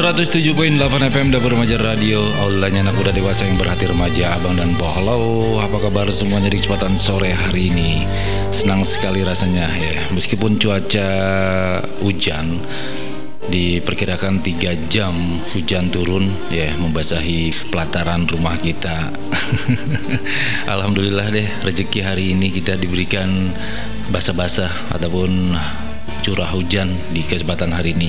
107.8 0.00 0.80
FM 1.12 1.28
Dapur 1.28 1.52
Remaja 1.52 1.76
Radio. 1.76 2.24
Aulanya 2.40 2.88
anak 2.88 2.96
muda 2.96 3.12
dewasa 3.12 3.44
yang 3.44 3.60
berhati 3.60 3.84
remaja 3.84 4.32
Abang 4.32 4.56
dan 4.56 4.72
Po 4.72 4.88
Halo 4.88 5.60
apa 5.60 5.76
kabar 5.76 6.08
semuanya 6.08 6.48
di 6.48 6.56
kesempatan 6.56 6.96
sore 6.96 7.36
hari 7.36 7.68
ini? 7.68 8.08
Senang 8.40 8.80
sekali 8.80 9.20
rasanya 9.20 9.68
ya. 9.68 10.08
Meskipun 10.08 10.56
cuaca 10.56 11.10
hujan 12.00 12.64
Diperkirakan 13.52 14.40
3 14.40 14.88
jam 14.88 15.12
hujan 15.52 15.92
turun 15.92 16.32
ya 16.48 16.72
Membasahi 16.80 17.68
pelataran 17.68 18.24
rumah 18.24 18.56
kita. 18.56 19.12
Alhamdulillah 20.80 21.28
deh 21.28 21.44
rezeki 21.60 22.00
hari 22.00 22.32
ini 22.32 22.48
kita 22.48 22.80
diberikan 22.80 23.28
basah-basah 24.08 24.96
Ataupun 24.96 25.52
curah 26.22 26.52
hujan 26.52 26.92
di 27.10 27.24
kesempatan 27.24 27.72
hari 27.72 27.96
ini 27.96 28.08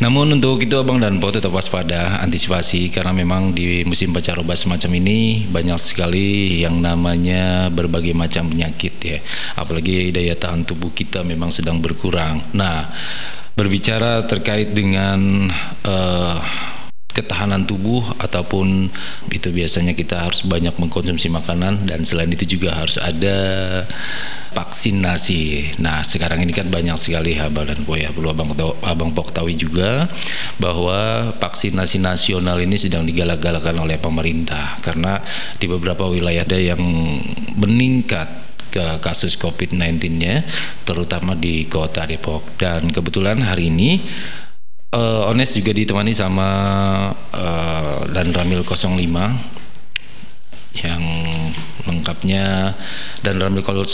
namun 0.00 0.32
untuk 0.32 0.64
itu 0.64 0.80
Abang 0.80 0.96
dan 0.96 1.20
Po 1.20 1.28
tetap 1.28 1.52
waspada, 1.52 2.24
antisipasi 2.24 2.88
karena 2.88 3.12
memang 3.12 3.52
di 3.52 3.84
musim 3.84 4.16
pancaroba 4.16 4.56
semacam 4.56 4.96
ini 4.96 5.44
banyak 5.44 5.76
sekali 5.76 6.64
yang 6.64 6.80
namanya 6.80 7.68
berbagai 7.68 8.16
macam 8.16 8.48
penyakit 8.48 8.94
ya. 9.04 9.20
Apalagi 9.60 10.08
daya 10.08 10.32
tahan 10.32 10.64
tubuh 10.64 10.88
kita 10.96 11.20
memang 11.20 11.52
sedang 11.52 11.84
berkurang. 11.84 12.40
Nah, 12.56 12.88
berbicara 13.52 14.24
terkait 14.24 14.72
dengan 14.72 15.52
uh, 15.84 16.40
ketahanan 17.12 17.66
tubuh 17.66 18.02
ataupun 18.18 18.90
itu 19.30 19.48
biasanya 19.50 19.94
kita 19.94 20.30
harus 20.30 20.46
banyak 20.46 20.74
mengkonsumsi 20.78 21.28
makanan 21.30 21.86
dan 21.86 22.06
selain 22.06 22.30
itu 22.30 22.58
juga 22.58 22.78
harus 22.78 22.96
ada 22.96 23.38
vaksinasi. 24.50 25.76
Nah, 25.78 26.02
sekarang 26.02 26.42
ini 26.42 26.50
kan 26.50 26.66
banyak 26.66 26.98
sekali 26.98 27.38
abang 27.38 27.70
dan 27.70 27.86
ya 27.86 28.10
perlu 28.10 28.34
abang 28.34 28.50
abang 28.82 29.10
pok 29.14 29.30
tahu 29.30 29.50
juga 29.54 30.10
bahwa 30.58 31.30
vaksinasi 31.38 32.02
nasional 32.02 32.58
ini 32.58 32.74
sedang 32.74 33.06
digalak-galakan 33.06 33.86
oleh 33.86 33.96
pemerintah 34.02 34.78
karena 34.82 35.22
di 35.58 35.70
beberapa 35.70 36.10
wilayah 36.10 36.42
ada 36.42 36.58
yang 36.58 36.82
meningkat 37.54 38.50
ke 38.70 39.02
kasus 39.02 39.34
COVID-19-nya 39.34 40.46
terutama 40.86 41.34
di 41.34 41.66
kota 41.66 42.06
Depok 42.06 42.54
dan 42.56 42.88
kebetulan 42.88 43.42
hari 43.42 43.68
ini 43.68 44.06
uh, 44.94 45.30
Ones 45.30 45.50
juga 45.54 45.70
ditemani 45.74 46.12
sama 46.14 46.48
uh, 47.34 47.98
dan 48.10 48.34
Ramil 48.34 48.62
05 48.66 49.58
yang 50.70 51.02
lengkapnya 51.82 52.78
dan 53.26 53.42
Ramil 53.42 53.62
05 53.66 53.90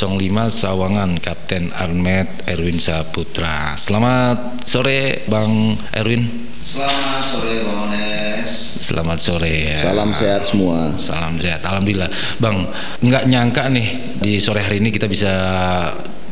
Sawangan 0.52 1.16
Kapten 1.24 1.72
Armet 1.72 2.44
Erwin 2.44 2.76
Saputra. 2.76 3.74
Selamat 3.80 4.60
sore 4.60 5.24
Bang 5.28 5.80
Erwin. 5.96 6.52
Selamat 6.66 7.22
sore 7.32 7.54
Bang 7.64 7.78
Ones. 7.88 8.50
Selamat 8.76 9.18
sore 9.18 9.54
ya. 9.72 9.78
Salam 9.82 10.10
sehat 10.12 10.42
semua. 10.46 10.94
Salam 10.94 11.40
sehat. 11.40 11.64
Alhamdulillah. 11.64 12.12
Bang, 12.38 12.70
nggak 13.02 13.24
nyangka 13.26 13.66
nih 13.72 14.20
di 14.20 14.38
sore 14.38 14.62
hari 14.62 14.78
ini 14.78 14.94
kita 14.94 15.10
bisa 15.10 15.32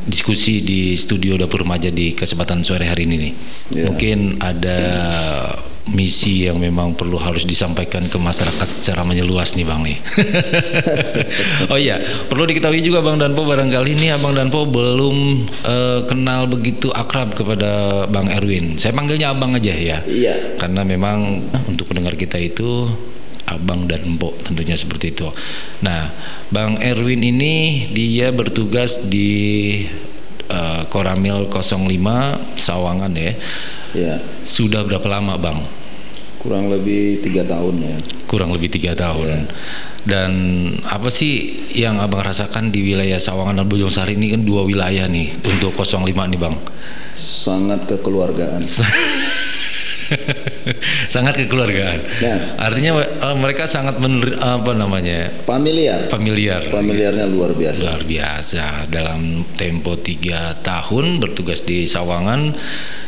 diskusi 0.04 0.60
di 0.60 0.94
studio 0.94 1.36
dapur 1.40 1.64
remaja 1.64 1.88
di 1.88 2.12
kesempatan 2.12 2.60
sore 2.60 2.88
hari 2.88 3.08
ini 3.08 3.16
nih. 3.16 3.32
Yeah. 3.72 3.86
Mungkin 3.88 4.18
ada 4.40 4.78
misi 5.84 6.48
yang 6.48 6.56
memang 6.56 6.96
perlu 6.96 7.20
harus 7.20 7.44
disampaikan 7.44 8.08
ke 8.08 8.16
masyarakat 8.16 8.68
secara 8.72 9.04
menyeluas 9.04 9.52
nih 9.52 9.66
Bang 9.68 9.84
nih. 9.84 10.00
oh 11.72 11.76
iya, 11.76 12.00
perlu 12.28 12.48
diketahui 12.48 12.80
juga 12.80 13.04
Bang 13.04 13.20
Danpo 13.20 13.44
barangkali 13.44 13.92
ini 13.92 14.08
Abang 14.08 14.32
Danpo 14.32 14.64
belum 14.64 15.44
uh, 15.64 16.00
kenal 16.08 16.48
begitu 16.48 16.88
akrab 16.88 17.36
kepada 17.36 18.04
Bang 18.08 18.32
Erwin. 18.32 18.80
Saya 18.80 18.96
panggilnya 18.96 19.36
Abang 19.36 19.52
aja 19.52 19.76
ya. 19.76 20.00
Iya. 20.08 20.56
Karena 20.56 20.88
memang 20.88 21.44
untuk 21.68 21.92
pendengar 21.92 22.16
kita 22.16 22.40
itu 22.40 22.88
abang 23.44 23.84
dan 23.84 24.00
empok 24.00 24.40
tentunya 24.40 24.72
seperti 24.72 25.12
itu. 25.12 25.28
Nah, 25.84 26.08
Bang 26.54 26.78
Erwin 26.78 27.18
ini 27.18 27.90
dia 27.90 28.30
bertugas 28.30 29.10
di 29.10 29.82
uh, 30.46 30.86
Koramil 30.86 31.50
05 31.50 31.74
Sawangan 32.54 33.10
ya. 33.10 33.34
Ya. 33.90 34.14
Sudah 34.46 34.86
berapa 34.86 35.02
lama, 35.10 35.34
Bang? 35.34 35.66
Kurang 36.38 36.70
lebih 36.70 37.18
tiga 37.26 37.42
tahun 37.42 37.74
ya. 37.82 37.96
Kurang 38.30 38.54
lebih 38.54 38.70
tiga 38.70 38.94
tahun. 38.94 39.26
Ya. 39.26 39.42
Dan 40.06 40.30
apa 40.86 41.10
sih 41.10 41.58
yang 41.74 41.98
abang 41.98 42.22
rasakan 42.22 42.70
di 42.70 42.86
wilayah 42.86 43.18
Sawangan 43.18 43.58
dan 43.58 43.66
Bojong 43.66 43.90
Sari 43.90 44.14
ini 44.14 44.30
kan 44.30 44.46
dua 44.46 44.62
wilayah 44.62 45.10
nih 45.10 45.34
untuk 45.42 45.74
05 45.74 46.06
nih 46.06 46.38
bang? 46.38 46.54
Sangat 47.18 47.90
kekeluargaan. 47.90 48.62
sangat 51.14 51.44
kekeluargaan. 51.44 52.00
Ya. 52.20 52.36
Artinya 52.58 53.00
uh, 53.00 53.36
mereka 53.36 53.68
sangat 53.68 53.98
mener, 53.98 54.38
apa 54.38 54.72
namanya? 54.74 55.32
Familiar. 55.44 56.08
Familiar. 56.08 56.62
Familiarnya 56.68 57.26
luar 57.28 57.56
biasa. 57.56 57.80
Luar 57.84 58.02
biasa. 58.04 58.64
Dalam 58.88 59.44
tempo 59.54 59.96
tiga 59.98 60.58
tahun 60.60 61.20
bertugas 61.20 61.62
di 61.64 61.84
Sawangan, 61.84 62.54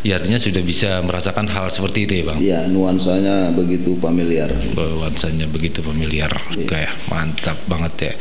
ya 0.06 0.18
artinya 0.18 0.38
sudah 0.38 0.62
bisa 0.62 1.02
merasakan 1.02 1.50
hal 1.50 1.72
seperti 1.72 2.06
itu 2.06 2.12
ya 2.20 2.24
bang? 2.30 2.38
Iya, 2.38 2.60
nuansanya 2.70 3.50
begitu 3.52 3.98
familiar. 3.98 4.50
Nuansanya 4.74 5.46
begitu 5.50 5.82
familiar, 5.82 6.30
ya. 6.54 6.66
kayak 6.66 6.92
mantap 7.10 7.58
banget 7.66 8.12
ya. 8.12 8.14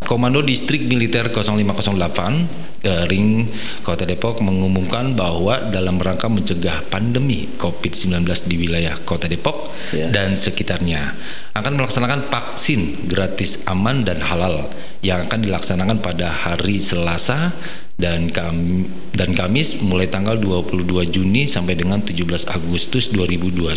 Komando 0.00 0.40
Distrik 0.40 0.88
Militer 0.88 1.28
0508 1.28 2.80
Ring 3.04 3.52
Kota 3.84 4.08
Depok 4.08 4.40
mengumumkan 4.40 5.12
bahwa 5.12 5.68
dalam 5.68 6.00
rangka 6.00 6.32
mencegah 6.32 6.88
pandemi 6.88 7.44
COVID-19 7.60 8.24
di 8.48 8.56
wilayah 8.56 8.96
Kota 9.04 9.28
Depok 9.28 9.68
yeah. 9.92 10.08
dan 10.08 10.32
sekitarnya 10.32 11.12
akan 11.52 11.76
melaksanakan 11.76 12.32
vaksin 12.32 13.04
gratis 13.12 13.60
aman 13.68 14.00
dan 14.00 14.24
halal 14.24 14.72
yang 15.04 15.28
akan 15.28 15.44
dilaksanakan 15.44 16.00
pada 16.00 16.32
hari 16.32 16.80
Selasa 16.80 17.52
dan 18.00 18.32
Kam 18.32 18.88
dan 19.12 19.36
Kamis 19.36 19.84
mulai 19.84 20.08
tanggal 20.08 20.40
22 20.40 21.12
Juni 21.12 21.44
sampai 21.44 21.76
dengan 21.76 22.00
17 22.00 22.48
Agustus 22.48 23.12
2021. 23.12 23.76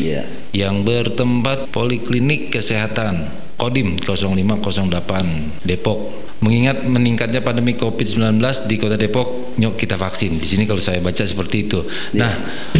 Yeah. 0.00 0.24
Yang 0.56 0.76
bertempat 0.88 1.68
Poliklinik 1.68 2.48
Kesehatan 2.56 3.43
Kodim 3.54 3.96
0508 4.00 5.62
Depok. 5.62 5.98
Mengingat 6.44 6.84
meningkatnya 6.84 7.40
pandemi 7.40 7.72
COVID-19 7.78 8.36
di 8.68 8.76
Kota 8.76 9.00
Depok, 9.00 9.56
nyok 9.56 9.74
kita 9.80 9.96
vaksin. 9.96 10.36
Di 10.36 10.44
sini 10.44 10.68
kalau 10.68 10.82
saya 10.82 11.00
baca 11.00 11.24
seperti 11.24 11.64
itu. 11.64 11.80
Nah, 12.20 12.32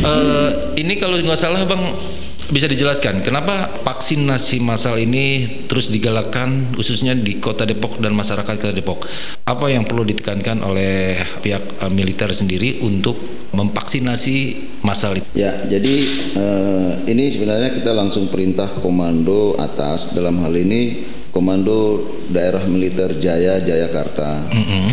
uh, 0.05 0.77
ini 0.77 1.01
kalau 1.01 1.17
nggak 1.17 1.39
salah 1.39 1.65
Bang 1.65 1.97
bisa 2.55 2.71
dijelaskan 2.71 3.27
kenapa 3.27 3.83
vaksinasi 3.83 4.63
massal 4.63 4.95
ini 4.95 5.67
terus 5.67 5.91
digalakkan 5.91 6.71
khususnya 6.79 7.11
di 7.19 7.43
Kota 7.43 7.67
Depok 7.67 7.99
dan 7.99 8.15
masyarakat 8.15 8.55
Kota 8.55 8.71
Depok? 8.71 9.11
Apa 9.43 9.75
yang 9.75 9.83
perlu 9.83 10.07
ditekankan 10.07 10.63
oleh 10.63 11.19
pihak 11.43 11.83
uh, 11.83 11.91
militer 11.91 12.31
sendiri 12.31 12.79
untuk 12.87 13.19
memvaksinasi 13.51 14.37
massal 14.87 15.19
itu? 15.19 15.27
Ya, 15.35 15.67
jadi 15.67 15.97
uh, 16.39 16.93
ini 17.11 17.35
sebenarnya 17.35 17.75
kita 17.75 17.91
langsung 17.91 18.31
perintah 18.31 18.71
komando 18.79 19.59
atas 19.59 20.15
dalam 20.15 20.39
hal 20.39 20.55
ini 20.55 21.11
Komando 21.35 21.99
Daerah 22.31 22.63
Militer 22.71 23.19
Jaya 23.19 23.59
Jayakarta. 23.59 24.47
Mm 24.55 24.63
-hmm. 24.63 24.87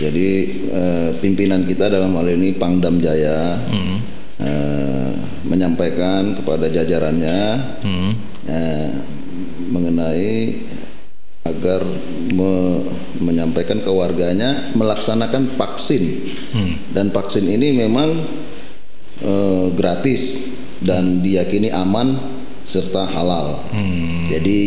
Jadi 0.00 0.28
uh, 0.72 1.10
pimpinan 1.20 1.68
kita 1.68 1.92
dalam 1.92 2.16
hal 2.16 2.32
ini 2.32 2.56
Pangdam 2.56 2.96
Jaya. 3.04 3.60
Mm 3.68 3.76
-hmm. 3.76 3.98
uh, 4.40 4.83
menyampaikan 5.44 6.36
kepada 6.40 6.66
jajarannya 6.72 7.40
hmm. 7.84 8.12
eh, 8.48 8.90
mengenai 9.70 10.60
agar 11.44 11.84
me, 12.32 12.80
menyampaikan 13.20 13.84
ke 13.84 13.90
warganya 13.92 14.72
melaksanakan 14.72 15.52
vaksin 15.60 16.02
hmm. 16.56 16.96
dan 16.96 17.12
vaksin 17.12 17.44
ini 17.44 17.76
memang 17.76 18.10
eh, 19.20 19.66
gratis 19.76 20.52
dan 20.80 21.20
diyakini 21.20 21.72
aman 21.72 22.16
serta 22.64 23.04
halal. 23.12 23.60
Hmm. 23.72 24.24
Jadi 24.28 24.60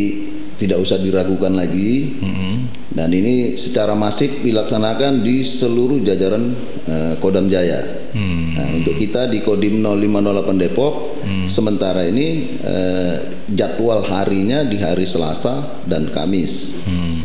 tidak 0.58 0.82
usah 0.82 0.98
diragukan 0.98 1.54
lagi. 1.54 2.18
Hmm. 2.18 2.56
Dan 2.98 3.14
ini 3.14 3.54
secara 3.54 3.94
masif 3.94 4.42
dilaksanakan 4.42 5.22
di 5.22 5.46
seluruh 5.46 6.02
jajaran 6.02 6.58
uh, 6.90 7.14
Kodam 7.22 7.46
Jaya. 7.46 8.07
Hmm. 8.18 8.58
Nah, 8.58 8.68
untuk 8.74 8.98
kita 8.98 9.30
di 9.30 9.46
Kodim 9.46 9.78
0508 9.86 10.58
Depok, 10.58 11.22
hmm. 11.22 11.46
sementara 11.46 12.02
ini 12.02 12.58
uh, 12.66 13.16
jadwal 13.54 14.02
harinya 14.10 14.66
di 14.66 14.82
hari 14.82 15.06
Selasa 15.06 15.86
dan 15.86 16.10
Kamis. 16.10 16.82
Hmm. 16.90 17.22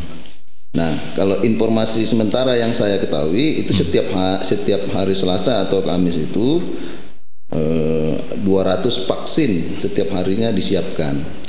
Nah, 0.72 0.92
kalau 1.16 1.40
informasi 1.40 2.04
sementara 2.04 2.56
yang 2.56 2.76
saya 2.76 3.00
ketahui 3.00 3.64
itu 3.64 3.72
hmm. 3.72 3.80
setiap 3.80 4.06
ha 4.16 4.40
setiap 4.44 4.82
hari 4.92 5.16
Selasa 5.16 5.64
atau 5.68 5.84
Kamis 5.84 6.16
itu 6.16 6.64
eh, 7.52 8.16
200 8.40 8.80
vaksin 9.04 9.76
setiap 9.76 10.16
harinya 10.16 10.48
disiapkan. 10.48 11.44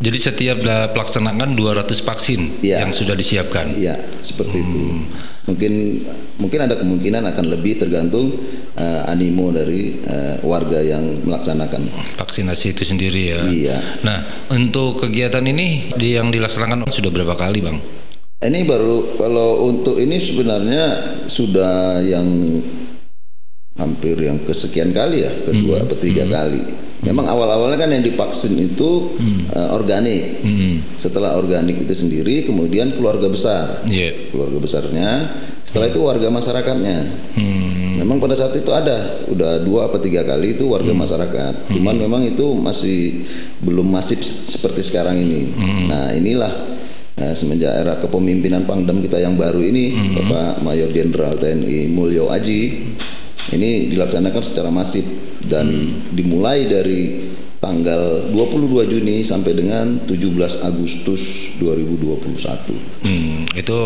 Jadi 0.00 0.18
setiap 0.22 0.62
pelaksanaan 0.96 1.58
200 1.58 1.92
vaksin 2.06 2.62
ya. 2.62 2.80
yang 2.80 2.94
sudah 2.94 3.12
disiapkan. 3.18 3.74
Iya, 3.74 3.98
seperti 4.22 4.62
hmm. 4.62 4.66
itu. 4.70 4.82
Mungkin 5.50 6.06
mungkin 6.38 6.60
ada 6.62 6.78
kemungkinan 6.78 7.26
akan 7.34 7.44
lebih 7.50 7.82
tergantung 7.82 8.38
uh, 8.78 9.10
animo 9.10 9.50
dari 9.50 9.98
uh, 10.06 10.38
warga 10.46 10.78
yang 10.78 11.26
melaksanakan 11.26 11.90
vaksinasi 12.14 12.78
itu 12.78 12.86
sendiri 12.86 13.34
ya. 13.34 13.40
Iya. 13.42 13.78
Nah, 14.06 14.22
untuk 14.54 15.02
kegiatan 15.02 15.42
ini 15.42 15.90
di 15.98 16.14
yang 16.14 16.30
dilaksanakan 16.30 16.86
sudah 16.86 17.10
berapa 17.10 17.34
kali, 17.34 17.58
Bang? 17.58 17.78
Ini 18.40 18.64
baru 18.64 19.20
kalau 19.20 19.68
untuk 19.68 20.00
ini 20.00 20.16
sebenarnya 20.16 20.84
sudah 21.28 22.00
yang 22.00 22.24
hampir 23.76 24.16
yang 24.16 24.40
kesekian 24.46 24.96
kali 24.96 25.26
ya, 25.26 25.32
kedua 25.44 25.82
hmm. 25.82 25.84
atau 25.84 25.96
tiga 26.00 26.24
hmm. 26.24 26.32
kali. 26.32 26.62
Memang 27.00 27.24
awal-awalnya 27.24 27.80
kan 27.80 27.88
yang 27.88 28.04
divaksin 28.04 28.60
itu 28.60 29.16
hmm. 29.16 29.56
uh, 29.56 29.72
organik. 29.72 30.44
Hmm. 30.44 30.84
Setelah 31.00 31.40
organik 31.40 31.80
itu 31.80 31.96
sendiri, 31.96 32.44
kemudian 32.44 32.92
keluarga 32.92 33.32
besar. 33.32 33.80
Yeah. 33.88 34.28
Keluarga 34.28 34.60
besarnya. 34.60 35.08
Setelah 35.64 35.88
hmm. 35.88 35.94
itu 35.96 36.00
warga 36.04 36.28
masyarakatnya. 36.28 36.98
Hmm. 37.40 38.04
Memang 38.04 38.20
pada 38.20 38.36
saat 38.36 38.52
itu 38.52 38.68
ada, 38.68 39.24
udah 39.32 39.64
dua 39.64 39.88
apa 39.88 39.96
tiga 39.96 40.28
kali 40.28 40.60
itu 40.60 40.68
warga 40.68 40.92
hmm. 40.92 41.00
masyarakat. 41.00 41.52
Hmm. 41.56 41.72
Cuman 41.80 41.96
memang 41.96 42.22
itu 42.28 42.52
masih 42.52 43.24
belum 43.64 43.88
masif 43.88 44.20
seperti 44.24 44.84
sekarang 44.84 45.16
ini. 45.16 45.56
Hmm. 45.56 45.84
Nah 45.88 46.12
inilah 46.12 46.54
Nah, 47.20 47.36
semenjak 47.36 47.76
era 47.76 48.00
kepemimpinan 48.00 48.64
Pangdam 48.64 49.04
kita 49.04 49.20
yang 49.20 49.36
baru 49.36 49.60
ini, 49.60 49.92
hmm. 49.92 50.24
Bapak 50.24 50.64
Mayor 50.64 50.88
Jenderal 50.88 51.36
TNI 51.36 51.92
Mulyo 51.92 52.32
Aji, 52.32 52.96
ini 53.52 53.92
dilaksanakan 53.92 54.40
secara 54.40 54.72
masif 54.72 55.04
dan 55.46 55.66
hmm. 55.68 56.12
dimulai 56.12 56.68
dari 56.68 57.30
tanggal 57.60 58.32
22 58.32 58.88
Juni 58.88 59.20
sampai 59.20 59.52
dengan 59.52 60.00
17 60.08 60.64
Agustus 60.64 61.52
2021. 61.60 63.04
Hmm, 63.04 63.44
itu 63.52 63.78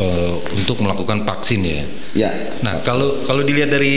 uh, 0.00 0.34
untuk 0.56 0.80
melakukan 0.80 1.28
vaksin 1.28 1.60
ya. 1.60 1.84
Ya. 2.16 2.30
Nah, 2.64 2.80
kalau 2.80 3.20
kalau 3.28 3.44
dilihat 3.44 3.68
dari 3.68 3.96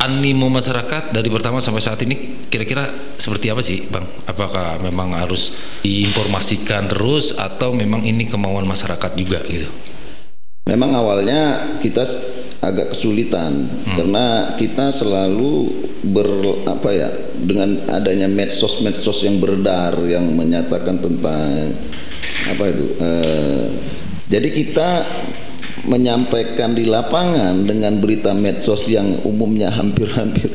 animo 0.00 0.48
masyarakat 0.48 1.12
dari 1.12 1.28
pertama 1.28 1.60
sampai 1.60 1.84
saat 1.84 2.00
ini 2.06 2.48
kira-kira 2.48 2.88
seperti 3.20 3.52
apa 3.52 3.60
sih, 3.60 3.84
Bang? 3.92 4.08
Apakah 4.24 4.80
memang 4.80 5.12
harus 5.12 5.52
diinformasikan 5.84 6.88
terus 6.88 7.36
atau 7.36 7.76
memang 7.76 8.00
ini 8.08 8.24
kemauan 8.24 8.64
masyarakat 8.64 9.12
juga 9.20 9.44
gitu? 9.44 9.68
Memang 10.64 10.92
awalnya 10.96 11.76
kita 11.80 12.04
agak 12.58 12.94
kesulitan 12.94 13.70
hmm. 13.70 13.94
karena 13.94 14.26
kita 14.58 14.90
selalu 14.90 15.70
ber 16.02 16.28
apa 16.66 16.90
ya 16.90 17.08
dengan 17.38 17.86
adanya 17.90 18.26
medsos-medsos 18.26 19.22
yang 19.22 19.38
beredar 19.38 19.94
yang 20.10 20.26
menyatakan 20.34 20.98
tentang 20.98 21.74
apa 22.50 22.64
itu 22.66 22.86
uh, 22.98 23.66
jadi 24.26 24.48
kita 24.50 24.88
menyampaikan 25.88 26.76
di 26.76 26.84
lapangan 26.84 27.64
dengan 27.64 27.96
berita 28.02 28.36
medsos 28.36 28.90
yang 28.90 29.24
umumnya 29.24 29.72
hampir-hampir 29.72 30.52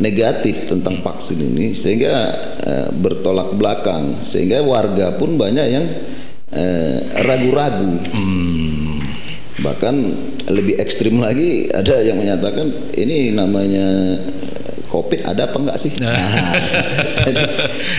negatif 0.00 0.70
tentang 0.70 1.02
vaksin 1.04 1.42
ini 1.42 1.76
sehingga 1.76 2.14
uh, 2.64 2.88
bertolak 2.94 3.58
belakang 3.58 4.16
sehingga 4.22 4.62
warga 4.64 5.18
pun 5.18 5.36
banyak 5.36 5.66
yang 5.68 5.86
eh, 6.54 6.98
ragu-ragu 7.22 7.94
hmm. 8.10 8.69
Bahkan 9.60 10.16
lebih 10.48 10.80
ekstrim 10.80 11.20
lagi 11.20 11.68
ada 11.70 12.00
yang 12.02 12.18
menyatakan 12.18 12.92
ini 12.96 13.32
namanya 13.36 14.18
COVID 14.90 15.20
ada 15.22 15.46
apa 15.46 15.56
enggak 15.56 15.78
sih? 15.78 15.92
Nah, 16.00 16.16
jadi 17.28 17.44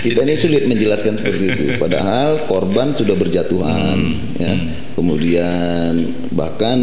kita 0.03 0.25
ini 0.25 0.33
sulit 0.35 0.63
menjelaskan 0.67 1.21
seperti 1.21 1.45
itu. 1.53 1.63
Padahal 1.77 2.49
korban 2.49 2.91
sudah 2.91 3.15
berjatuhan, 3.15 3.95
hmm. 3.95 4.41
ya. 4.41 4.53
Kemudian 4.97 5.91
bahkan 6.33 6.81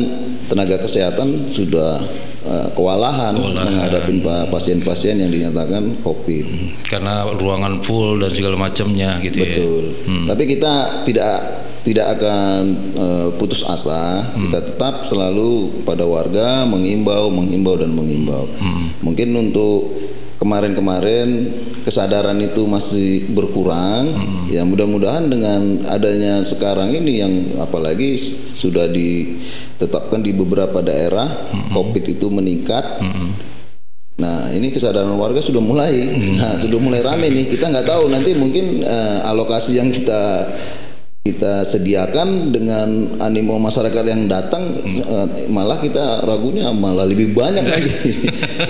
tenaga 0.48 0.78
kesehatan 0.80 1.52
sudah 1.52 1.98
uh, 2.46 2.68
kewalahan, 2.72 3.34
kewalahan 3.36 3.66
menghadapi 3.66 4.22
pasien-pasien 4.48 5.20
yang 5.20 5.28
dinyatakan 5.28 6.00
COVID. 6.06 6.46
Hmm. 6.46 6.68
Karena 6.86 7.28
ruangan 7.34 7.82
full 7.82 8.22
dan 8.22 8.30
segala 8.32 8.56
macamnya 8.56 9.18
gitu 9.20 9.42
Betul. 9.42 9.44
ya. 9.44 9.52
Betul. 9.52 9.84
Hmm. 10.06 10.26
Tapi 10.30 10.42
kita 10.48 10.72
tidak 11.04 11.34
tidak 11.86 12.18
akan 12.18 12.58
uh, 12.94 13.28
putus 13.38 13.62
asa. 13.64 14.24
Hmm. 14.34 14.48
Kita 14.48 14.58
tetap 14.62 15.06
selalu 15.06 15.82
pada 15.86 16.04
warga 16.04 16.66
mengimbau, 16.66 17.30
mengimbau 17.30 17.78
dan 17.78 17.94
mengimbau. 17.94 18.46
Hmm. 18.58 18.92
Mungkin 19.02 19.28
untuk 19.34 19.94
kemarin-kemarin 20.38 21.50
kesadaran 21.82 22.38
itu 22.38 22.62
masih 22.64 23.26
berkurang. 23.34 24.14
Hmm. 24.14 24.44
Ya 24.48 24.62
mudah-mudahan 24.64 25.26
dengan 25.28 25.86
adanya 25.90 26.40
sekarang 26.46 26.94
ini 26.94 27.12
yang 27.20 27.32
apalagi 27.58 28.18
sudah 28.54 28.86
ditetapkan 28.90 30.22
di 30.22 30.34
beberapa 30.34 30.82
daerah 30.82 31.26
hmm. 31.26 31.74
COVID 31.74 32.04
itu 32.06 32.26
meningkat. 32.30 32.84
Hmm. 33.02 33.34
Nah 34.18 34.50
ini 34.50 34.74
kesadaran 34.74 35.14
warga 35.14 35.38
sudah 35.38 35.62
mulai, 35.62 35.94
hmm. 35.94 36.34
nah, 36.42 36.54
sudah 36.58 36.78
mulai 36.82 37.06
rame 37.06 37.30
nih. 37.30 37.54
Kita 37.54 37.70
nggak 37.70 37.86
tahu 37.86 38.10
nanti 38.10 38.34
mungkin 38.34 38.82
uh, 38.82 39.30
alokasi 39.30 39.78
yang 39.78 39.94
kita 39.94 40.50
kita 41.28 41.68
sediakan 41.68 42.48
dengan 42.48 42.88
animo 43.20 43.60
masyarakat 43.60 44.04
yang 44.08 44.24
datang 44.24 44.80
hmm. 44.80 45.52
malah 45.52 45.76
kita 45.76 46.24
ragunya 46.24 46.72
malah 46.72 47.04
lebih 47.04 47.36
banyak 47.36 47.68
lagi 47.76 47.92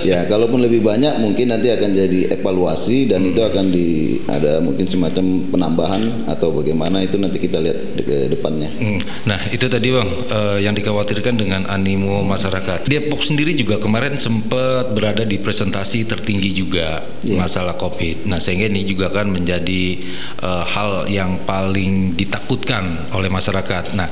ya 0.03 0.27
kalaupun 0.27 0.59
lebih 0.67 0.83
banyak 0.83 1.23
mungkin 1.23 1.55
nanti 1.55 1.71
akan 1.71 1.95
jadi 1.95 2.35
evaluasi 2.35 3.07
dan 3.07 3.23
hmm. 3.23 3.31
itu 3.31 3.41
akan 3.47 3.65
di 3.71 3.89
ada 4.27 4.59
mungkin 4.59 4.91
semacam 4.91 5.47
penambahan 5.55 6.03
atau 6.27 6.51
bagaimana 6.51 7.07
itu 7.07 7.15
nanti 7.15 7.39
kita 7.39 7.63
lihat 7.63 7.79
ke 8.03 8.27
depannya 8.27 8.75
hmm. 8.75 9.01
nah 9.23 9.39
itu 9.55 9.71
tadi 9.71 9.95
bang 9.95 10.11
uh, 10.35 10.59
yang 10.59 10.75
dikhawatirkan 10.75 11.39
dengan 11.39 11.63
animo 11.71 12.27
masyarakat 12.27 12.91
Depok 12.91 13.23
sendiri 13.23 13.55
juga 13.55 13.79
kemarin 13.79 14.19
sempat 14.19 14.91
berada 14.91 15.23
di 15.23 15.39
presentasi 15.39 16.03
tertinggi 16.11 16.51
juga 16.51 17.07
yeah. 17.23 17.39
masalah 17.39 17.79
covid 17.79 18.27
nah 18.27 18.43
sehingga 18.43 18.67
ini 18.67 18.83
juga 18.83 19.15
kan 19.15 19.31
menjadi 19.31 20.03
uh, 20.43 20.67
hal 20.67 21.07
yang 21.07 21.39
paling 21.47 22.19
ditakutkan 22.19 22.48
ditakutkan 22.49 23.13
oleh 23.13 23.29
masyarakat. 23.29 23.93
Nah, 23.93 24.09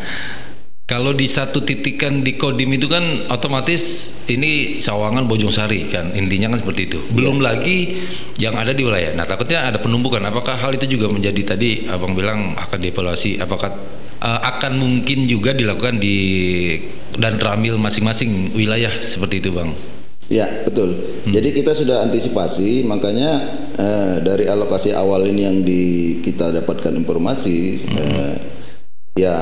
kalau 0.86 1.16
di 1.16 1.24
satu 1.26 1.64
titik 1.64 1.98
kan 1.98 2.20
di 2.20 2.36
Kodim 2.36 2.76
itu 2.76 2.86
kan 2.86 3.02
otomatis 3.32 4.12
ini 4.28 4.78
Sawangan 4.78 5.26
Bojong 5.26 5.50
Sari 5.50 5.90
kan 5.90 6.14
intinya 6.14 6.52
kan 6.52 6.62
seperti 6.62 6.82
itu. 6.86 6.98
Belum 7.10 7.40
yeah. 7.40 7.46
lagi 7.50 7.78
yang 8.38 8.54
ada 8.54 8.70
di 8.70 8.86
wilayah. 8.86 9.10
Nah 9.16 9.26
takutnya 9.26 9.66
ada 9.66 9.82
penumpukan. 9.82 10.22
Apakah 10.22 10.54
hal 10.54 10.78
itu 10.78 10.86
juga 10.94 11.10
menjadi 11.10 11.56
tadi 11.56 11.90
abang 11.90 12.14
bilang 12.14 12.54
akan 12.54 12.78
dievaluasi? 12.78 13.42
Apakah 13.42 13.74
uh, 14.22 14.40
akan 14.46 14.78
mungkin 14.78 15.26
juga 15.26 15.56
dilakukan 15.56 15.98
di 15.98 16.16
dan 17.18 17.34
ramil 17.40 17.80
masing-masing 17.82 18.54
wilayah 18.54 18.92
seperti 19.02 19.42
itu 19.42 19.50
bang? 19.50 19.74
Ya 20.26 20.66
betul. 20.66 21.22
Hmm. 21.22 21.30
Jadi 21.30 21.54
kita 21.54 21.70
sudah 21.70 22.02
antisipasi, 22.02 22.82
makanya 22.82 23.30
eh, 23.78 24.16
dari 24.26 24.50
alokasi 24.50 24.90
awal 24.90 25.22
ini 25.30 25.42
yang 25.46 25.58
di 25.62 26.18
kita 26.18 26.50
dapatkan 26.50 26.98
informasi, 26.98 27.58
hmm. 27.86 27.94
eh, 27.94 28.34
ya 29.14 29.34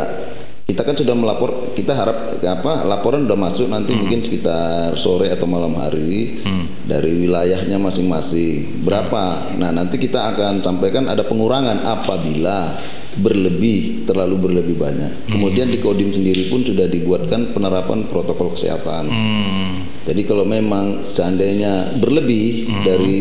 kita 0.64 0.80
kan 0.84 0.96
sudah 0.96 1.12
melapor, 1.16 1.72
kita 1.76 1.92
harap 1.92 2.40
apa 2.40 2.88
laporan 2.88 3.24
sudah 3.24 3.36
masuk 3.36 3.68
nanti 3.68 3.96
hmm. 3.96 4.00
mungkin 4.00 4.20
sekitar 4.24 4.96
sore 5.00 5.32
atau 5.32 5.48
malam 5.48 5.72
hari 5.76 6.40
hmm. 6.44 6.88
dari 6.88 7.16
wilayahnya 7.16 7.80
masing-masing 7.80 8.84
berapa. 8.84 9.56
Nah 9.56 9.72
nanti 9.72 9.96
kita 9.96 10.36
akan 10.36 10.60
sampaikan 10.60 11.08
ada 11.08 11.24
pengurangan 11.24 11.80
apabila 11.80 12.76
berlebih 13.18 14.06
terlalu 14.08 14.48
berlebih 14.50 14.76
banyak. 14.78 15.12
Hmm. 15.12 15.30
Kemudian 15.38 15.70
di 15.70 15.78
Kodim 15.78 16.10
sendiri 16.10 16.50
pun 16.50 16.66
sudah 16.66 16.90
dibuatkan 16.90 17.54
penerapan 17.54 18.10
protokol 18.10 18.54
kesehatan. 18.54 19.06
Hmm. 19.06 19.86
Jadi 20.04 20.22
kalau 20.26 20.44
memang 20.44 21.00
seandainya 21.00 21.96
berlebih 21.98 22.68
hmm. 22.68 22.84
dari 22.84 23.20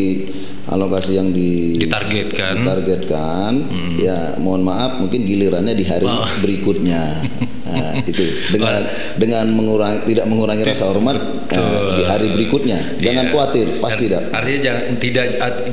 alokasi 0.64 1.20
yang 1.20 1.28
di, 1.30 1.76
ditargetkan, 1.76 2.64
ditargetkan 2.64 3.50
hmm. 3.68 3.94
ya 4.00 4.40
mohon 4.40 4.64
maaf 4.64 4.96
mungkin 4.96 5.22
gilirannya 5.28 5.76
di 5.76 5.84
hari 5.86 6.08
oh. 6.08 6.26
berikutnya. 6.42 7.02
Nah, 7.74 7.92
itu 8.00 8.24
dengan 8.54 8.86
dengan 9.18 9.44
mengurangi 9.50 10.00
tidak 10.06 10.26
mengurangi 10.30 10.62
rasa 10.64 10.84
hormat 10.88 11.16
uh, 11.50 11.98
di 11.98 12.04
hari 12.06 12.30
berikutnya. 12.32 12.98
Jangan 13.02 13.24
yeah. 13.26 13.32
khawatir, 13.32 13.66
pasti 13.82 14.08
tidak. 14.08 14.22
Artinya 14.30 14.60
jangan 14.62 14.82
tidak 14.98 15.24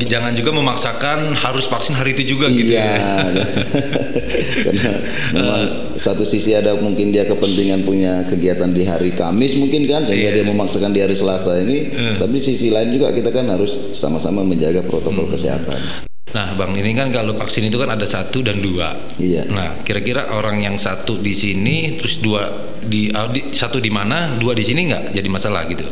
jangan 0.06 0.32
juga 0.36 0.52
memaksakan 0.58 1.18
harus 1.38 1.66
vaksin 1.70 1.96
hari 1.96 2.18
itu 2.18 2.36
juga 2.38 2.50
iya. 2.50 2.58
gitu 2.58 2.74
ya. 2.76 2.92
Karena 4.66 4.92
memang 5.34 5.62
uh, 5.62 5.66
satu 5.96 6.24
sisi 6.28 6.52
ada 6.58 6.76
mungkin 6.78 7.14
dia 7.14 7.24
kepentingan 7.26 7.88
punya 7.88 8.26
kegiatan 8.28 8.70
di 8.74 8.84
hari 8.84 9.14
Kamis 9.16 9.56
mungkin 9.58 9.88
kan 9.88 10.04
sehingga 10.06 10.34
yeah. 10.34 10.42
dia 10.42 10.46
memaksakan 10.46 10.92
di 10.92 11.00
hari 11.00 11.16
Selasa 11.16 11.62
ini. 11.64 11.92
Uh. 11.92 12.16
Tapi 12.20 12.38
sisi 12.38 12.70
lain 12.70 12.92
juga 12.92 13.16
kita 13.16 13.32
kan 13.32 13.48
harus 13.48 13.94
sama-sama 13.96 14.44
menjaga 14.44 14.84
protokol 14.84 15.30
hmm. 15.30 15.34
kesehatan. 15.34 16.11
Nah, 16.32 16.56
Bang, 16.56 16.72
ini 16.72 16.96
kan 16.96 17.12
kalau 17.12 17.36
vaksin 17.36 17.68
itu 17.68 17.76
kan 17.76 17.92
ada 17.92 18.08
satu 18.08 18.40
dan 18.40 18.64
dua. 18.64 18.96
Iya. 19.20 19.52
Nah, 19.52 19.84
kira-kira 19.84 20.32
orang 20.32 20.64
yang 20.64 20.80
satu 20.80 21.20
di 21.20 21.36
sini, 21.36 21.92
terus 22.00 22.24
dua 22.24 22.48
di, 22.80 23.12
uh, 23.12 23.28
di 23.28 23.52
satu 23.52 23.84
di 23.84 23.92
mana, 23.92 24.40
dua 24.40 24.56
di 24.56 24.64
sini 24.64 24.88
nggak 24.88 25.12
jadi 25.12 25.28
masalah 25.28 25.68
gitu? 25.68 25.84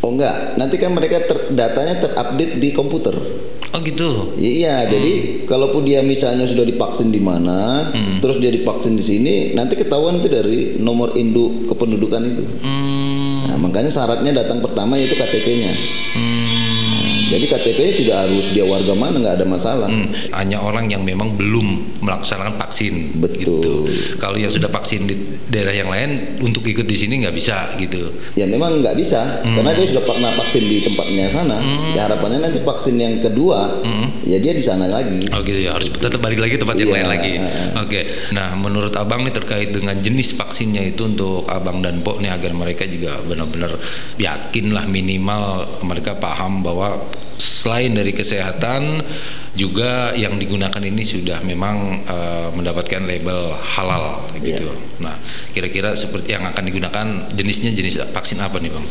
Oh 0.00 0.14
enggak, 0.14 0.56
nanti 0.56 0.80
kan 0.80 0.96
mereka 0.96 1.20
ter, 1.26 1.52
datanya 1.52 2.00
terupdate 2.06 2.56
di 2.56 2.68
komputer. 2.72 3.12
Oh 3.70 3.78
gitu. 3.86 4.34
Iya, 4.34 4.90
jadi 4.90 5.46
kalaupun 5.46 5.86
dia 5.86 6.02
misalnya 6.02 6.42
sudah 6.42 6.66
divaksin 6.66 7.14
di 7.14 7.22
mana, 7.22 7.90
terus 8.18 8.42
dia 8.42 8.50
divaksin 8.50 8.98
di 8.98 9.04
sini, 9.04 9.34
nanti 9.54 9.78
ketahuan 9.78 10.18
itu 10.18 10.26
dari 10.26 10.58
nomor 10.82 11.14
induk 11.14 11.70
kependudukan 11.70 12.22
itu. 12.26 12.44
Hmm. 12.66 13.46
Nah, 13.46 13.58
makanya 13.62 13.90
syaratnya 13.94 14.34
datang 14.34 14.58
pertama 14.58 14.98
yaitu 14.98 15.14
KTP-nya. 15.14 15.70
Hmm. 16.18 16.29
Jadi 17.30 17.44
KTP-nya 17.46 17.92
tidak 17.94 18.16
harus 18.26 18.44
dia 18.50 18.66
warga 18.66 18.90
mana, 18.92 19.16
nggak 19.22 19.34
ada 19.38 19.46
masalah. 19.46 19.86
Hmm, 19.86 20.10
hanya 20.34 20.58
orang 20.58 20.90
yang 20.90 21.06
memang 21.06 21.38
belum 21.38 21.94
melaksanakan 22.02 22.58
vaksin. 22.58 23.14
Betul. 23.16 23.38
Gitu. 23.38 23.62
Kalau 24.18 24.34
yang 24.34 24.50
sudah 24.50 24.66
vaksin 24.66 25.06
di 25.06 25.14
daerah 25.46 25.70
yang 25.70 25.86
lain 25.86 26.42
untuk 26.42 26.66
ikut 26.66 26.82
di 26.82 26.96
sini 26.98 27.22
nggak 27.22 27.34
bisa 27.34 27.70
gitu. 27.78 28.10
Ya 28.34 28.50
memang 28.50 28.82
nggak 28.82 28.98
bisa, 28.98 29.46
karena 29.46 29.70
dia 29.72 29.86
sudah 29.86 30.02
pernah 30.02 30.34
vaksin 30.34 30.66
di 30.66 30.82
tempatnya 30.82 31.30
sana. 31.30 31.58
Ya 31.94 32.10
harapannya 32.10 32.42
nanti 32.42 32.58
vaksin 32.60 32.98
yang 32.98 33.22
kedua, 33.22 33.78
ya 34.26 34.42
dia 34.42 34.50
di 34.50 34.62
sana 34.62 34.90
lagi. 34.90 35.30
Oh 35.30 35.40
gitu 35.40 35.60
ya 35.62 35.78
harus 35.78 35.86
tetap 35.86 36.18
balik 36.18 36.42
lagi 36.42 36.58
tempat 36.58 36.74
yang 36.76 36.90
Iya. 36.90 36.96
lain 36.98 37.08
lagi. 37.08 37.32
Oke. 37.78 38.00
Nah 38.34 38.58
menurut 38.58 38.90
abang 38.98 39.22
nih 39.22 39.30
terkait 39.30 39.70
dengan 39.70 39.94
jenis 39.94 40.34
vaksinnya 40.34 40.82
itu 40.82 41.06
untuk 41.06 41.46
abang 41.46 41.78
dan 41.78 42.02
pok 42.02 42.18
nih 42.18 42.34
agar 42.34 42.50
mereka 42.50 42.82
juga 42.90 43.22
benar-benar 43.22 43.78
yakin 44.18 44.74
lah 44.74 44.84
minimal 44.90 45.78
mereka 45.86 46.18
paham 46.18 46.66
bahwa 46.66 46.98
selain 47.40 47.96
dari 47.96 48.12
kesehatan 48.12 49.00
juga 49.56 50.14
yang 50.14 50.38
digunakan 50.38 50.78
ini 50.78 51.02
sudah 51.02 51.42
memang 51.42 52.06
eh, 52.06 52.48
mendapatkan 52.54 53.02
label 53.02 53.56
halal 53.58 54.30
gitu. 54.38 54.70
Nah 55.02 55.18
kira-kira 55.50 55.96
seperti 55.96 56.36
yang 56.36 56.46
akan 56.46 56.64
digunakan 56.68 57.06
jenisnya 57.34 57.72
jenis 57.72 57.98
vaksin 58.12 58.38
apa 58.38 58.60
nih 58.60 58.70
bang? 58.70 58.86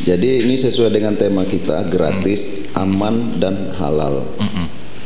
Jadi 0.00 0.46
ini 0.46 0.56
sesuai 0.56 0.94
dengan 0.94 1.18
tema 1.18 1.44
kita 1.44 1.84
gratis, 1.90 2.70
aman 2.78 3.42
dan 3.42 3.74
halal. 3.76 4.24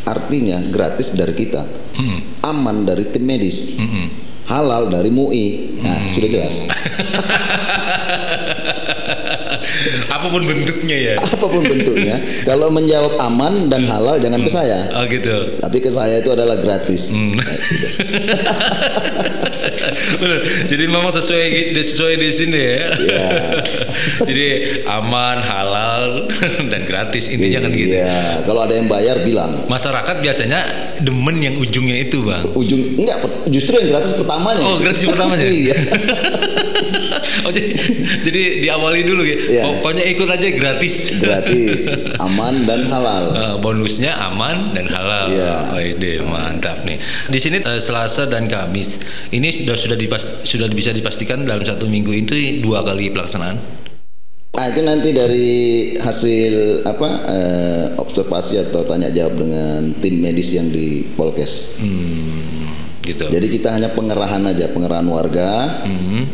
Artinya 0.04 0.60
gratis 0.68 1.16
dari 1.16 1.32
kita, 1.32 1.64
aman 2.44 2.84
dari 2.84 3.08
tim 3.08 3.24
medis, 3.24 3.80
halal 4.46 4.92
dari 4.92 5.08
MUI. 5.08 5.80
Nah 5.80 6.12
sudah 6.12 6.30
jelas. 6.30 6.56
Apa 10.08 10.26
pun 10.30 10.42
bentuknya 10.44 10.96
ya. 10.96 11.14
Apa 11.20 11.46
pun 11.46 11.62
bentuknya, 11.64 12.16
kalau 12.44 12.68
menjawab 12.72 13.18
aman 13.20 13.68
dan 13.68 13.84
halal 13.88 14.16
jangan 14.20 14.40
ke 14.42 14.50
saya. 14.50 14.90
Oh 14.96 15.04
gitu. 15.06 15.58
Tapi 15.60 15.76
ke 15.80 15.90
saya 15.90 16.20
itu 16.20 16.30
adalah 16.32 16.56
gratis. 16.60 17.12
Nah, 17.12 17.44
sudah. 17.44 17.92
Bener. 20.20 20.40
Jadi 20.68 20.84
memang 20.88 21.12
sesuai 21.12 21.74
sesuai 21.76 22.14
di 22.16 22.28
sini 22.30 22.60
ya. 22.60 22.88
Iya. 22.96 23.28
Jadi 24.28 24.46
aman, 24.86 25.38
halal 25.42 26.28
dan 26.72 26.80
gratis 26.86 27.28
intinya 27.28 27.66
kan 27.66 27.70
gitu. 27.72 27.96
Iya, 27.96 28.44
kalau 28.46 28.60
ada 28.64 28.74
yang 28.76 28.88
bayar 28.88 29.20
bilang. 29.22 29.66
Masyarakat 29.66 30.16
biasanya 30.20 30.60
demen 31.00 31.40
yang 31.40 31.54
ujungnya 31.58 31.96
itu, 32.04 32.24
Bang. 32.24 32.44
Ujung 32.54 33.00
enggak, 33.00 33.24
justru 33.50 33.76
yang 33.80 33.88
gratis 33.90 34.12
pertamanya. 34.14 34.64
Oh, 34.64 34.78
gratis 34.80 35.02
pertamanya? 35.04 35.46
iya. 35.46 35.76
Oh, 37.42 37.50
jadi, 37.50 37.70
jadi 38.22 38.42
diawali 38.62 39.00
dulu 39.02 39.22
ya. 39.26 39.36
Iya. 39.50 39.62
Pokoknya 39.66 40.04
ikut 40.06 40.28
aja 40.30 40.48
gratis. 40.54 40.94
Gratis, 41.18 41.90
aman 42.22 42.64
dan 42.64 42.86
halal. 42.86 43.24
Eh, 43.34 43.54
bonusnya 43.58 44.14
aman 44.18 44.72
dan 44.72 44.86
halal. 44.86 45.26
Iya. 45.30 45.54
Oh, 45.74 45.80
ide, 45.82 46.22
mantap 46.22 46.86
nih. 46.86 46.98
Di 47.28 47.38
sini 47.42 47.58
eh, 47.62 47.80
Selasa 47.80 48.26
dan 48.26 48.46
Kamis 48.46 49.02
ini 49.34 49.50
sudah 49.50 49.76
sudah 49.78 49.96
dipas- 49.98 50.42
sudah 50.46 50.66
bisa 50.70 50.90
dipastikan 50.94 51.42
dalam 51.42 51.62
satu 51.62 51.86
minggu 51.86 52.12
itu 52.14 52.34
dua 52.62 52.82
kali 52.82 53.10
pelaksanaan. 53.10 53.58
Nah, 54.54 54.70
itu 54.70 54.86
nanti 54.86 55.10
dari 55.10 55.50
hasil 55.98 56.86
apa 56.86 57.10
eh, 57.26 57.84
observasi 57.98 58.62
atau 58.62 58.86
tanya 58.86 59.10
jawab 59.10 59.42
dengan 59.42 59.90
tim 59.98 60.22
medis 60.22 60.54
yang 60.54 60.70
di 60.70 61.02
Polkes. 61.18 61.74
Hmm, 61.82 62.33
gitu. 63.04 63.28
Jadi 63.28 63.46
kita 63.52 63.76
hanya 63.76 63.92
pengerahan 63.92 64.42
aja, 64.48 64.72
pengerahan 64.72 65.06
warga. 65.06 65.84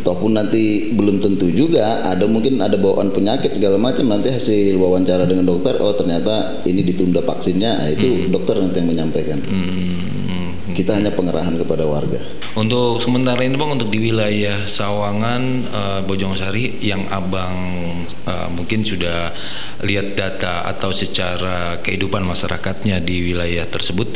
Ataupun 0.01 0.33
nanti 0.39 0.95
belum 0.95 1.21
tentu 1.21 1.51
juga 1.53 2.07
ada 2.07 2.25
mungkin 2.25 2.57
ada 2.63 2.79
bawaan 2.81 3.13
penyakit 3.13 3.53
segala 3.59 3.77
macam 3.77 4.09
nanti 4.09 4.33
hasil 4.33 4.79
wawancara 4.81 5.29
dengan 5.29 5.45
dokter 5.45 5.77
oh 5.83 5.93
ternyata 5.93 6.65
ini 6.65 6.81
ditunda 6.81 7.21
vaksinnya 7.21 7.85
nah, 7.85 7.89
itu 7.91 8.33
dokter 8.33 8.57
nanti 8.57 8.81
yang 8.81 8.89
menyampaikan. 8.89 9.39
Kita 10.81 10.97
hanya 10.97 11.13
pengerahan 11.13 11.61
kepada 11.61 11.85
warga. 11.85 12.17
Untuk 12.57 13.05
sementara 13.05 13.45
ini 13.45 13.53
bang 13.53 13.77
untuk 13.77 13.93
di 13.93 14.01
wilayah 14.01 14.65
Sawangan, 14.65 15.43
eh, 15.69 16.01
Bojongsari 16.09 16.81
yang 16.81 17.05
abang 17.13 17.53
eh, 18.09 18.49
mungkin 18.49 18.81
sudah 18.81 19.29
lihat 19.85 20.17
data 20.17 20.65
atau 20.65 20.89
secara 20.89 21.85
kehidupan 21.85 22.25
masyarakatnya 22.25 22.97
di 23.05 23.29
wilayah 23.29 23.69
tersebut, 23.69 24.09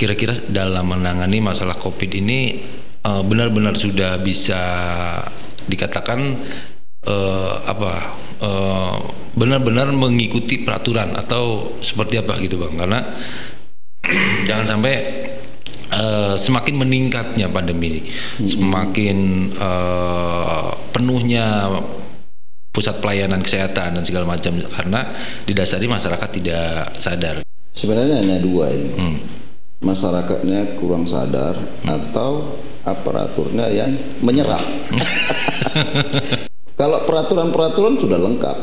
kira-kira 0.00 0.32
dalam 0.48 0.88
menangani 0.88 1.44
masalah 1.44 1.76
COVID 1.76 2.08
ini 2.16 2.64
eh, 3.04 3.22
benar-benar 3.28 3.76
sudah 3.76 4.16
bisa 4.16 4.56
dikatakan 5.68 6.20
eh, 7.04 7.54
apa 7.60 7.92
eh, 8.40 8.96
benar-benar 9.36 9.92
mengikuti 9.92 10.64
peraturan 10.64 11.12
atau 11.12 11.76
seperti 11.84 12.24
apa 12.24 12.40
gitu 12.40 12.56
bang? 12.56 12.72
Karena 12.72 13.00
jangan 14.48 14.64
sampai 14.64 14.96
eh, 15.96 16.34
semakin 16.36 16.74
meningkatnya 16.76 17.48
pandemi 17.48 17.96
ini, 17.96 18.00
semakin 18.44 19.16
eh, 19.56 20.68
penuhnya 20.92 21.72
pusat 22.76 23.00
pelayanan 23.00 23.40
kesehatan 23.40 23.96
dan 23.96 24.04
segala 24.04 24.28
macam 24.28 24.60
karena 24.60 25.16
didasari 25.48 25.88
masyarakat 25.88 26.28
tidak 26.28 26.92
sadar. 27.00 27.40
Sebenarnya 27.72 28.20
hanya 28.20 28.36
dua 28.36 28.68
ini. 28.72 28.92
Masyarakatnya 29.80 30.80
kurang 30.80 31.08
sadar 31.08 31.56
atau 31.84 32.60
aparaturnya 32.84 33.68
yang 33.72 33.96
menyerah. 34.20 34.60
Kalau 36.80 37.08
peraturan-peraturan 37.08 37.96
sudah 37.96 38.20
lengkap. 38.20 38.56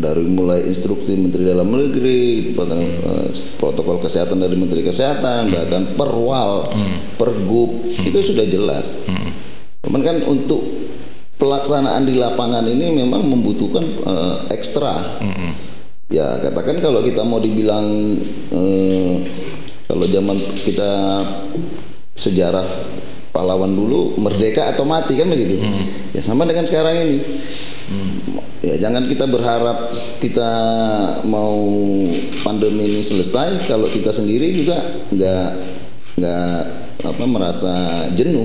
Dari 0.00 0.24
mulai 0.24 0.64
instruksi 0.64 1.12
Menteri 1.12 1.44
Dalam 1.44 1.68
Negeri, 1.68 2.56
eh, 2.56 3.28
protokol 3.60 4.00
kesehatan 4.00 4.40
dari 4.40 4.56
Menteri 4.56 4.80
Kesehatan, 4.80 5.52
bahkan 5.52 5.92
perwal, 5.92 6.72
pergub, 7.20 7.84
itu 8.00 8.18
sudah 8.32 8.48
jelas. 8.48 8.96
Cuman 9.84 10.00
kan 10.00 10.24
untuk 10.24 10.64
pelaksanaan 11.36 12.08
di 12.08 12.16
lapangan 12.16 12.64
ini 12.64 12.96
memang 12.96 13.28
membutuhkan 13.28 13.84
eh, 13.84 14.36
ekstra. 14.56 15.20
Ya 16.10 16.40
katakan 16.42 16.82
kalau 16.82 17.04
kita 17.04 17.20
mau 17.22 17.38
dibilang 17.38 18.16
eh, 18.50 19.14
kalau 19.84 20.06
zaman 20.08 20.36
kita 20.64 20.92
sejarah 22.16 22.64
pahlawan 23.30 23.70
dulu 23.70 24.16
merdeka 24.18 24.72
atau 24.72 24.88
mati 24.88 25.14
kan 25.14 25.28
begitu. 25.28 25.60
Ya 26.16 26.24
sama 26.24 26.48
dengan 26.48 26.64
sekarang 26.66 26.94
ini. 27.04 27.18
Ya 28.60 28.76
jangan 28.76 29.08
kita 29.08 29.24
berharap 29.24 29.88
kita 30.20 30.50
mau 31.24 31.56
pandemi 32.44 32.92
ini 32.92 33.00
selesai 33.00 33.64
kalau 33.64 33.88
kita 33.88 34.12
sendiri 34.12 34.52
juga 34.52 34.76
nggak 35.08 35.48
nggak 36.20 36.56
apa 37.00 37.24
merasa 37.24 37.74
jenuh. 38.12 38.44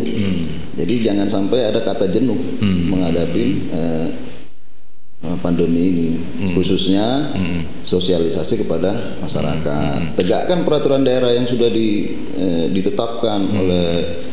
Jadi 0.79 0.93
jangan 1.03 1.27
sampai 1.27 1.67
ada 1.67 1.83
kata 1.83 2.07
jenuh 2.07 2.39
menghadapi 2.63 3.43
eh, 3.75 4.07
eh, 5.27 5.37
pandemi 5.43 5.83
ini 5.91 6.09
khususnya 6.55 7.35
sosialisasi 7.83 8.63
kepada 8.63 9.19
masyarakat. 9.19 10.15
Tegakkan 10.15 10.63
peraturan 10.63 11.03
daerah 11.03 11.35
yang 11.35 11.43
sudah 11.43 11.67
di, 11.67 12.15
eh, 12.39 12.65
ditetapkan 12.71 13.51
oleh 13.51 13.87
eh, 13.99 14.24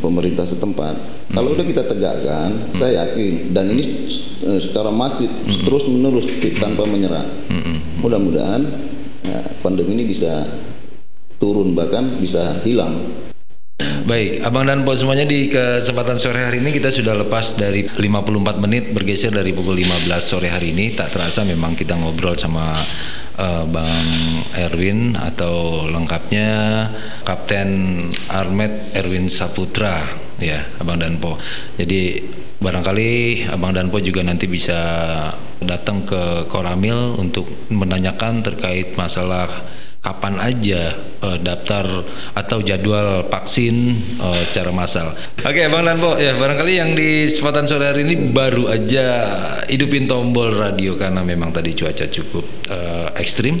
pemerintah 0.00 0.48
setempat. 0.48 0.94
Kalau 1.28 1.52
udah 1.52 1.66
kita 1.66 1.84
tegakkan 1.84 2.72
saya 2.72 3.04
yakin 3.04 3.52
dan 3.52 3.68
ini 3.68 3.84
eh, 4.48 4.60
secara 4.62 4.88
masif 4.88 5.28
terus 5.64 5.84
menerus 5.84 6.24
tanpa 6.56 6.88
menyerah. 6.88 7.24
Mudah-mudahan 8.00 8.62
eh, 9.28 9.44
pandemi 9.60 10.00
ini 10.00 10.04
bisa 10.08 10.46
turun 11.36 11.76
bahkan 11.76 12.18
bisa 12.18 12.64
hilang. 12.64 13.26
Baik, 13.78 14.40
Abang 14.40 14.64
dan 14.64 14.82
Po 14.88 14.96
semuanya 14.96 15.28
di 15.28 15.52
kesempatan 15.52 16.16
sore 16.16 16.40
hari 16.40 16.64
ini 16.64 16.72
kita 16.72 16.88
sudah 16.88 17.12
lepas 17.12 17.60
dari 17.60 17.84
54 17.84 18.64
menit 18.64 18.90
bergeser 18.96 19.30
dari 19.30 19.52
pukul 19.52 19.76
15 19.78 20.08
sore 20.18 20.48
hari 20.48 20.72
ini. 20.72 20.96
Tak 20.96 21.12
terasa 21.12 21.44
memang 21.44 21.76
kita 21.76 21.92
ngobrol 21.94 22.34
sama 22.34 22.72
eh, 23.38 23.64
Bang 23.70 24.10
Erwin 24.58 25.14
atau 25.14 25.86
lengkapnya 25.86 26.50
Kapten 27.22 27.70
Armet 28.28 28.92
Erwin 28.98 29.30
Saputra 29.30 30.02
ya 30.42 30.66
Abang 30.82 30.98
dan 30.98 31.22
Po. 31.22 31.38
Jadi 31.78 32.22
barangkali 32.58 33.46
Abang 33.50 33.74
dan 33.74 33.88
Po 33.88 34.02
juga 34.02 34.26
nanti 34.26 34.50
bisa 34.50 34.78
datang 35.58 36.06
ke 36.06 36.46
Koramil 36.46 37.18
untuk 37.18 37.46
menanyakan 37.70 38.42
terkait 38.42 38.94
masalah 38.94 39.46
kapan 39.98 40.38
aja 40.38 40.94
uh, 41.26 41.38
daftar 41.42 41.84
atau 42.32 42.62
jadwal 42.62 43.26
vaksin 43.26 43.98
uh, 44.22 44.42
secara 44.46 44.70
massal. 44.70 45.10
Oke, 45.42 45.66
Bang 45.66 45.84
Danpo, 45.84 46.14
ya 46.14 46.38
barangkali 46.38 46.72
yang 46.78 46.94
di 46.94 47.26
kesempatan 47.26 47.66
sore 47.66 47.90
hari 47.90 48.06
ini 48.06 48.30
baru 48.30 48.70
aja 48.70 49.06
hidupin 49.66 50.06
tombol 50.06 50.54
radio 50.54 50.94
karena 50.94 51.26
memang 51.26 51.50
tadi 51.50 51.74
cuaca 51.74 52.06
cukup 52.06 52.46
uh, 52.70 53.10
ekstrim. 53.18 53.58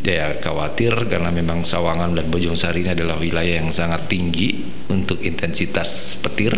Ya 0.00 0.40
khawatir 0.40 0.96
karena 1.12 1.28
memang 1.28 1.60
Sawangan 1.60 2.16
dan 2.16 2.32
Bojong 2.32 2.56
Sari 2.56 2.80
ini 2.80 2.96
adalah 2.96 3.20
wilayah 3.20 3.60
yang 3.60 3.68
sangat 3.68 4.08
tinggi 4.08 4.79
untuk 4.90 5.22
intensitas 5.22 6.18
petir. 6.18 6.52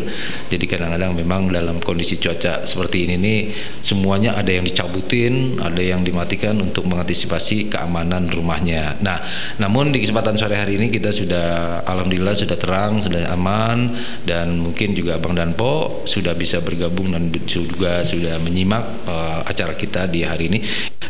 Jadi 0.49 0.65
kadang-kadang 0.65 1.13
memang 1.13 1.53
dalam 1.53 1.79
kondisi 1.79 2.17
cuaca 2.17 2.65
seperti 2.65 3.07
ini 3.07 3.15
nih 3.21 3.41
semuanya 3.85 4.35
ada 4.35 4.51
yang 4.51 4.65
dicabutin, 4.65 5.61
ada 5.61 5.79
yang 5.79 6.03
dimatikan 6.03 6.57
untuk 6.59 6.89
mengantisipasi 6.89 7.69
keamanan 7.69 8.33
rumahnya. 8.33 8.99
Nah, 9.05 9.23
namun 9.61 9.93
di 9.93 10.01
kesempatan 10.01 10.35
sore 10.35 10.57
hari 10.57 10.81
ini 10.81 10.89
kita 10.89 11.13
sudah 11.13 11.81
alhamdulillah 11.85 12.35
sudah 12.35 12.57
terang, 12.57 13.05
sudah 13.05 13.31
aman 13.31 13.93
dan 14.25 14.59
mungkin 14.59 14.97
juga 14.97 15.21
Bang 15.21 15.37
Danpo 15.37 16.03
sudah 16.09 16.33
bisa 16.33 16.65
bergabung 16.65 17.13
dan 17.13 17.29
juga 17.45 18.03
sudah 18.03 18.41
menyimak 18.41 18.85
uh, 19.07 19.41
acara 19.45 19.77
kita 19.77 20.09
di 20.09 20.25
hari 20.25 20.49
ini. 20.49 20.59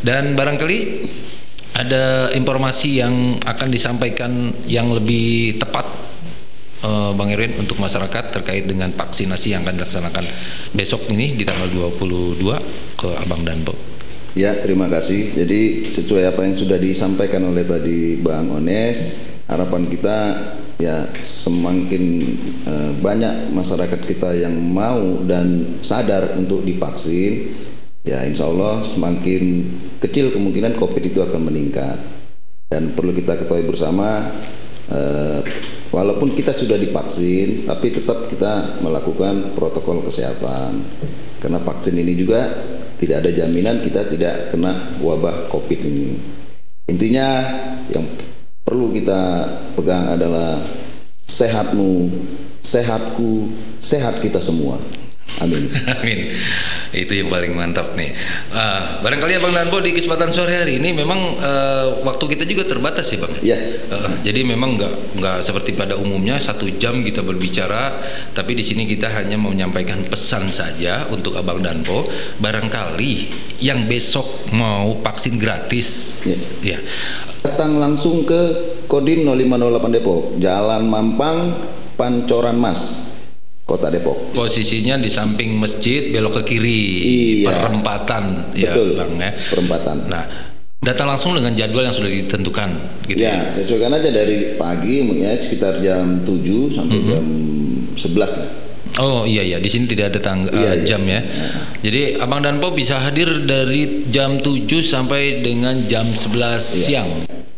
Dan 0.03 0.35
barangkali 0.35 0.79
ada 1.73 2.29
informasi 2.35 3.01
yang 3.01 3.41
akan 3.41 3.69
disampaikan 3.73 4.53
yang 4.69 4.93
lebih 4.93 5.57
tepat 5.57 6.12
uh, 6.83 7.11
Bang 7.15 7.31
Erwin 7.31 7.55
untuk 7.57 7.79
masyarakat 7.79 8.35
terkait 8.35 8.67
dengan 8.67 8.91
vaksinasi 8.91 9.55
yang 9.55 9.63
akan 9.65 9.79
dilaksanakan 9.79 10.23
besok 10.75 11.07
ini 11.09 11.33
di 11.33 11.47
tanggal 11.47 11.71
22 11.71 12.43
ke 12.99 13.09
Abang 13.23 13.41
Danpo. 13.41 13.73
Ya, 14.33 14.53
terima 14.59 14.89
kasih. 14.89 15.33
Jadi 15.33 15.87
sesuai 15.87 16.33
apa 16.33 16.43
yang 16.45 16.57
sudah 16.57 16.77
disampaikan 16.77 17.45
oleh 17.45 17.63
tadi 17.63 18.17
Bang 18.17 18.49
Ones, 18.49 19.13
harapan 19.45 19.85
kita 19.87 20.17
ya 20.81 21.05
semakin 21.21 22.03
uh, 22.65 22.91
banyak 22.97 23.53
masyarakat 23.53 24.01
kita 24.09 24.35
yang 24.35 24.57
mau 24.57 25.21
dan 25.23 25.77
sadar 25.85 26.33
untuk 26.35 26.65
divaksin 26.65 27.53
ya 28.03 28.19
insya 28.27 28.51
Allah 28.51 28.83
semakin 28.83 29.63
kecil 30.03 30.27
kemungkinan 30.27 30.75
COVID 30.75 31.03
itu 31.07 31.23
akan 31.23 31.47
meningkat 31.47 31.95
dan 32.67 32.91
perlu 32.91 33.15
kita 33.15 33.39
ketahui 33.39 33.63
bersama 33.63 34.27
eh, 34.91 35.39
walaupun 35.93 36.33
kita 36.33 36.49
sudah 36.49 36.75
divaksin 36.75 37.69
tapi 37.69 37.93
tetap 37.93 38.25
kita 38.25 38.81
melakukan 38.81 39.53
protokol 39.53 40.01
kesehatan 40.01 40.81
karena 41.37 41.61
vaksin 41.61 41.93
ini 42.01 42.17
juga 42.17 42.49
tidak 42.97 43.21
ada 43.21 43.31
jaminan 43.31 43.85
kita 43.85 44.09
tidak 44.09 44.49
kena 44.49 44.97
wabah 45.05 45.53
COVID 45.53 45.79
ini 45.85 46.17
intinya 46.89 47.27
yang 47.93 48.09
perlu 48.65 48.89
kita 48.89 49.45
pegang 49.77 50.09
adalah 50.09 50.65
sehatmu 51.29 52.09
sehatku 52.57 53.53
sehat 53.77 54.17
kita 54.17 54.41
semua 54.41 54.81
Amin. 55.41 55.65
Amin. 55.97 56.19
Itu 56.93 57.17
yang 57.17 57.33
paling 57.33 57.57
mantap 57.57 57.97
nih. 57.97 58.13
Uh, 58.53 59.01
barangkali 59.01 59.41
Abang 59.41 59.57
Danbo 59.57 59.81
di 59.81 59.97
kesempatan 59.97 60.29
sore 60.29 60.61
hari 60.61 60.77
ini 60.77 60.93
memang 60.93 61.41
uh, 61.41 62.05
waktu 62.05 62.37
kita 62.37 62.45
juga 62.45 62.69
terbatas 62.69 63.09
ya 63.09 63.17
Bang. 63.17 63.33
Iya. 63.41 63.57
Uh, 63.89 64.13
jadi 64.21 64.45
memang 64.45 64.77
nggak 64.77 65.17
nggak 65.17 65.37
seperti 65.41 65.73
pada 65.73 65.97
umumnya 65.97 66.37
satu 66.37 66.69
jam 66.77 67.01
kita 67.01 67.25
berbicara, 67.25 67.97
tapi 68.37 68.53
di 68.53 68.61
sini 68.61 68.85
kita 68.85 69.09
hanya 69.09 69.41
mau 69.41 69.49
menyampaikan 69.49 70.05
pesan 70.05 70.53
saja 70.53 71.09
untuk 71.09 71.33
Abang 71.33 71.65
Danpo. 71.65 72.05
Barangkali 72.37 73.33
yang 73.57 73.89
besok 73.89 74.53
mau 74.53 74.93
vaksin 75.01 75.41
gratis, 75.41 76.21
ya. 76.21 76.37
ya. 76.61 76.79
Datang 77.43 77.75
langsung 77.81 78.23
ke 78.23 78.41
Kodim 78.85 79.25
0508 79.25 79.95
Depok, 79.97 80.21
Jalan 80.37 80.87
Mampang, 80.87 81.37
Pancoran 81.97 82.55
Mas. 82.55 83.12
Kota 83.63 83.87
Depok. 83.87 84.35
Posisinya 84.35 84.99
di 84.99 85.07
samping 85.07 85.55
masjid 85.55 86.11
belok 86.11 86.43
ke 86.43 86.55
kiri, 86.55 86.83
iya. 87.47 87.63
perempatan 87.63 88.51
ya, 88.51 88.75
Betul, 88.75 88.99
Bang 88.99 89.15
ya. 89.15 89.31
Perempatan. 89.31 89.97
Nah, 90.11 90.23
datang 90.83 91.07
langsung 91.07 91.31
dengan 91.39 91.55
jadwal 91.55 91.87
yang 91.87 91.95
sudah 91.95 92.11
ditentukan 92.11 92.69
gitu 93.07 93.23
ya. 93.23 93.39
Ya, 93.39 93.55
sesuaikan 93.55 93.95
aja 93.95 94.11
dari 94.11 94.59
pagi 94.59 94.99
ya 95.15 95.31
sekitar 95.39 95.79
jam 95.79 96.27
7 96.27 96.75
sampai 96.75 96.97
mm 96.99 97.03
-hmm. 97.07 97.11
jam 97.15 97.25
11 97.95 98.39
lah. 98.43 98.49
Oh 99.01 99.25
iya 99.25 99.41
iya 99.41 99.57
di 99.57 99.65
sini 99.71 99.89
tidak 99.89 100.13
ada 100.13 100.19
tang 100.21 100.45
iya, 100.45 100.75
uh, 100.75 100.77
jam 100.85 101.01
ya. 101.07 101.17
Iya. 101.17 101.49
Jadi 101.81 102.01
Abang 102.21 102.45
dan 102.45 102.61
Po 102.61 102.75
bisa 102.75 103.01
hadir 103.01 103.47
dari 103.47 104.05
jam 104.11 104.37
7 104.37 104.69
sampai 104.85 105.41
dengan 105.41 105.81
jam 105.89 106.05
11 106.13 106.29
iya. 106.29 106.59
siang. 106.61 107.09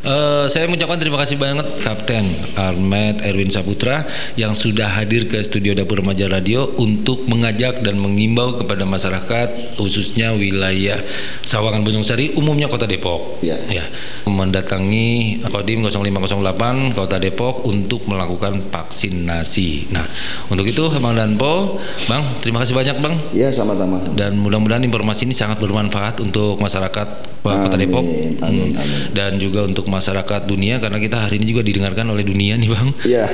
Uh, 0.06 0.46
saya 0.46 0.70
mengucapkan 0.70 1.02
terima 1.02 1.18
kasih 1.18 1.34
banget 1.34 1.66
Kapten 1.82 2.22
Armet 2.54 3.26
Erwin 3.26 3.50
Saputra 3.50 4.06
yang 4.38 4.54
sudah 4.54 4.86
hadir 4.86 5.26
ke 5.26 5.42
studio 5.42 5.74
Dapur 5.74 6.06
Remaja 6.06 6.30
Radio 6.30 6.78
untuk 6.78 7.26
mengajak 7.26 7.82
dan 7.82 7.98
mengimbau 7.98 8.54
kepada 8.54 8.86
masyarakat 8.86 9.74
khususnya 9.82 10.38
wilayah 10.38 11.02
Sawangan 11.42 11.82
Bojong 11.82 12.06
Sari 12.06 12.38
umumnya 12.38 12.70
Kota 12.70 12.86
Depok. 12.86 13.42
Ya. 13.42 13.58
ya. 13.66 13.82
Mendatangi 14.30 15.42
Kodim 15.50 15.82
0508 15.82 16.94
Kota 16.94 17.18
Depok 17.18 17.66
untuk 17.66 18.06
melakukan 18.06 18.62
vaksinasi. 18.62 19.90
Nah, 19.90 20.06
untuk 20.54 20.70
itu 20.70 20.86
Bang 21.02 21.18
Danpo, 21.18 21.82
Bang, 22.06 22.38
terima 22.46 22.62
kasih 22.62 22.78
banyak 22.78 23.02
Bang. 23.02 23.18
Ya, 23.34 23.50
sama-sama. 23.50 23.98
Dan 24.14 24.38
mudah-mudahan 24.38 24.86
informasi 24.86 25.26
ini 25.26 25.34
sangat 25.34 25.58
bermanfaat 25.58 26.22
untuk 26.22 26.62
masyarakat 26.62 27.34
Kota 27.46 27.78
Depok 27.78 28.02
amin, 28.02 28.42
amin, 28.42 28.70
hmm. 28.74 28.82
amin. 28.82 29.00
dan 29.14 29.38
juga 29.38 29.70
untuk 29.70 29.86
masyarakat 29.96 30.42
dunia 30.44 30.84
karena 30.84 31.00
kita 31.00 31.24
hari 31.24 31.40
ini 31.40 31.56
juga 31.56 31.64
didengarkan 31.64 32.12
oleh 32.12 32.28
dunia 32.28 32.60
nih 32.60 32.70
bang. 32.70 32.90
Iya. 33.08 33.26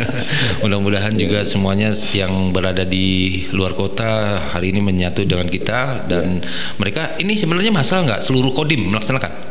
Mudah-mudahan 0.64 1.12
yeah. 1.12 1.20
juga 1.20 1.38
semuanya 1.44 1.92
yang 2.16 2.50
berada 2.50 2.88
di 2.88 3.44
luar 3.52 3.76
kota 3.76 4.40
hari 4.56 4.72
ini 4.72 4.80
menyatu 4.80 5.28
dengan 5.28 5.46
kita 5.46 6.08
dan 6.08 6.40
yeah. 6.40 6.76
mereka 6.80 7.14
ini 7.20 7.36
sebenarnya 7.36 7.70
masal 7.70 8.08
nggak 8.08 8.24
seluruh 8.24 8.56
kodim 8.56 8.88
melaksanakan? 8.88 9.48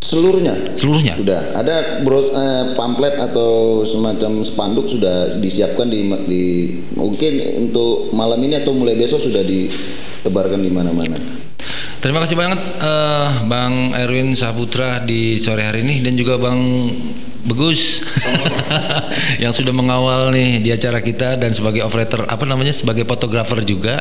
Seluruhnya. 0.00 0.56
Seluruhnya. 0.80 1.14
Sudah 1.20 1.52
ada 1.52 2.00
bros, 2.00 2.32
eh, 2.32 2.72
pamflet 2.72 3.20
atau 3.20 3.84
semacam 3.84 4.40
spanduk 4.40 4.88
sudah 4.88 5.36
disiapkan 5.36 5.92
di, 5.92 6.08
di 6.24 6.44
mungkin 6.96 7.36
untuk 7.68 8.08
malam 8.16 8.40
ini 8.40 8.64
atau 8.64 8.72
mulai 8.72 8.96
besok 8.96 9.20
sudah 9.20 9.44
ditebarkan 9.44 10.64
di 10.64 10.72
mana-mana. 10.72 11.39
Terima 12.00 12.16
kasih 12.24 12.32
banget 12.32 12.56
uh, 12.80 13.44
Bang 13.44 13.92
Erwin 13.92 14.32
Saputra 14.32 15.04
di 15.04 15.36
sore 15.36 15.68
hari 15.68 15.84
ini 15.84 16.00
dan 16.00 16.16
juga 16.16 16.40
Bang 16.40 16.88
Begus 17.44 18.00
yang 19.44 19.52
sudah 19.52 19.68
mengawal 19.68 20.32
nih 20.32 20.64
di 20.64 20.72
acara 20.72 21.04
kita 21.04 21.36
dan 21.36 21.52
sebagai 21.52 21.84
operator 21.84 22.24
apa 22.24 22.48
namanya 22.48 22.72
sebagai 22.72 23.04
fotografer 23.04 23.60
juga 23.68 24.00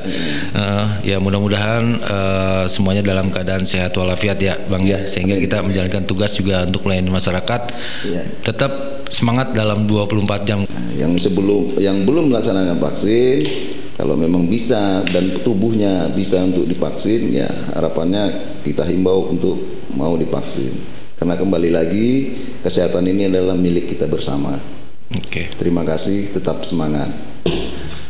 uh, 0.55 1.03
ya 1.03 1.19
mudah-mudahan 1.19 1.83
uh, 1.99 2.63
semuanya 2.71 3.03
dalam 3.03 3.27
keadaan 3.35 3.67
sehat 3.67 3.91
walafiat 3.99 4.39
ya 4.39 4.55
Bang 4.71 4.88
ya, 4.88 5.03
sehingga 5.03 5.35
amin. 5.35 5.43
kita 5.43 5.57
menjalankan 5.59 6.03
tugas 6.07 6.39
juga 6.39 6.63
untuk 6.63 6.88
melayani 6.88 7.12
masyarakat 7.12 7.62
ya. 8.07 8.23
tetap 8.47 8.71
semangat 9.12 9.51
dalam 9.51 9.83
24 9.83 10.47
jam 10.47 10.63
yang 10.95 11.12
sebelum 11.19 11.75
yang 11.83 12.07
belum 12.07 12.31
melaksanakan 12.31 12.79
vaksin 12.79 13.43
kalau 13.99 14.15
memang 14.15 14.47
bisa 14.47 15.03
dan 15.12 15.43
tubuhnya 15.43 16.07
bisa 16.15 16.39
untuk 16.47 16.63
divaksin 16.63 17.35
ya 17.35 17.51
harapannya 17.75 18.55
kita 18.63 18.88
himbau 18.88 19.27
untuk 19.27 19.59
mau 19.91 20.15
divaksin 20.15 20.71
karena 21.19 21.35
kembali 21.35 21.69
lagi 21.75 22.07
kesehatan 22.63 23.03
ini 23.12 23.27
adalah 23.27 23.51
milik 23.59 23.91
kita 23.91 24.07
bersama. 24.07 24.55
Oke. 25.12 25.27
Okay. 25.27 25.45
Terima 25.51 25.83
kasih, 25.83 26.31
tetap 26.31 26.63
semangat. 26.63 27.12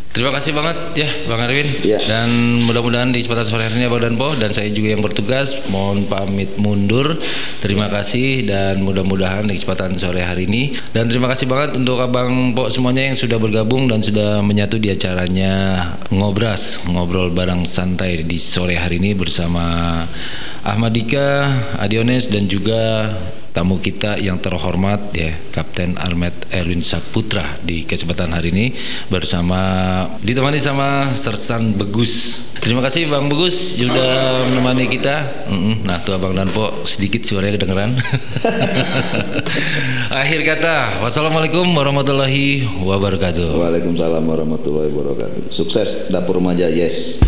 Terima 0.09 0.33
kasih 0.33 0.57
banget 0.57 0.77
ya 0.97 1.09
Bang 1.29 1.37
Arwin 1.37 1.69
ya. 1.85 2.01
Dan 2.01 2.29
mudah-mudahan 2.65 3.13
di 3.13 3.21
kesempatan 3.21 3.45
sore 3.45 3.69
hari 3.69 3.77
ini 3.77 3.85
Abang 3.85 4.17
Po 4.17 4.33
Dan 4.33 4.49
saya 4.49 4.65
juga 4.73 4.97
yang 4.97 5.05
bertugas 5.05 5.53
Mohon 5.69 6.09
pamit 6.09 6.49
mundur 6.57 7.13
Terima 7.61 7.85
ya. 7.85 8.01
kasih 8.01 8.49
dan 8.49 8.81
mudah-mudahan 8.81 9.45
di 9.45 9.53
kesempatan 9.53 9.93
sore 10.01 10.25
hari 10.25 10.49
ini 10.49 10.73
Dan 10.89 11.13
terima 11.13 11.29
kasih 11.29 11.45
banget 11.45 11.77
untuk 11.77 12.01
Abang 12.01 12.57
Po 12.57 12.73
semuanya 12.73 13.05
yang 13.05 13.17
sudah 13.21 13.37
bergabung 13.37 13.85
Dan 13.85 14.01
sudah 14.01 14.41
menyatu 14.41 14.81
di 14.81 14.89
acaranya 14.89 15.85
Ngobras 16.09 16.89
Ngobrol 16.89 17.29
bareng 17.29 17.69
santai 17.69 18.25
di 18.25 18.41
sore 18.41 18.81
hari 18.81 18.97
ini 18.97 19.13
bersama 19.13 20.01
Ahmad 20.65 20.91
Dika, 20.91 21.47
Adiones 21.79 22.27
dan 22.27 22.49
juga 22.49 23.13
tamu 23.59 23.75
kita 23.83 24.15
yang 24.15 24.39
terhormat 24.39 25.11
ya 25.11 25.35
Kapten 25.51 25.99
Armet 25.99 26.31
Erwin 26.55 26.79
Saputra 26.79 27.59
di 27.59 27.83
kesempatan 27.83 28.31
hari 28.31 28.55
ini 28.55 28.71
bersama 29.11 29.59
ditemani 30.23 30.55
sama 30.63 31.11
Sersan 31.11 31.75
Begus. 31.75 32.39
Terima 32.63 32.79
kasih 32.79 33.11
Bang 33.11 33.27
Begus 33.27 33.75
sudah 33.75 34.47
menemani 34.47 34.87
kita. 34.87 35.43
Nah 35.83 35.99
tuh 35.99 36.15
Abang 36.15 36.39
Danpo 36.39 36.87
sedikit 36.87 37.19
suaranya 37.27 37.59
kedengeran. 37.59 37.99
Akhir 40.23 40.47
kata, 40.47 41.03
wassalamualaikum 41.03 41.67
warahmatullahi 41.75 42.63
wabarakatuh. 42.79 43.59
Waalaikumsalam 43.59 44.23
warahmatullahi 44.23 44.87
wabarakatuh. 44.87 45.51
Sukses 45.51 46.07
dapur 46.07 46.39
remaja 46.39 46.71
yes. 46.71 47.19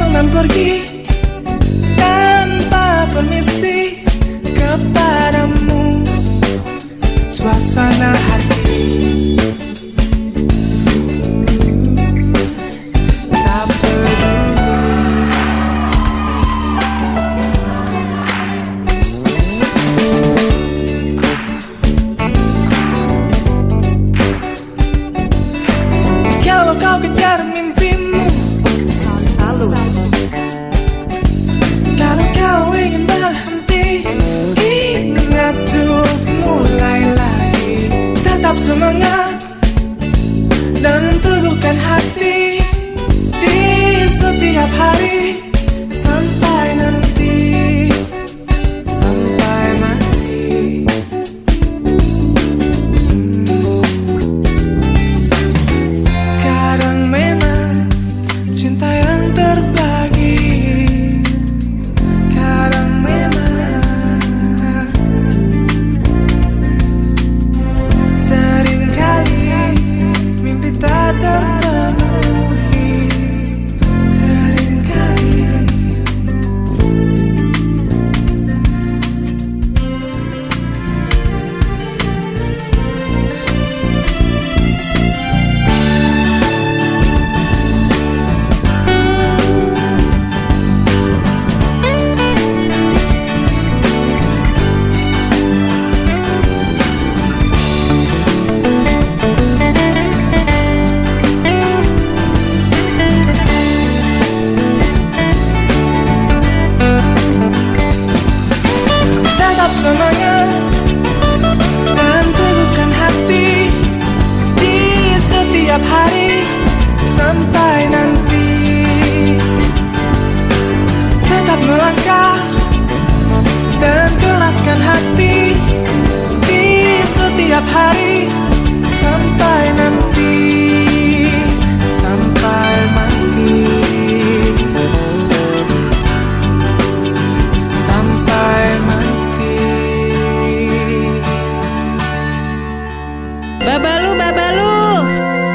datang 0.00 0.12
dan 0.16 0.26
pergi 0.32 0.70
Tanpa 2.00 3.04
permisi 3.12 4.00
kepadamu. 4.56 6.00
Suasana 7.28 8.16
hati 8.16 8.49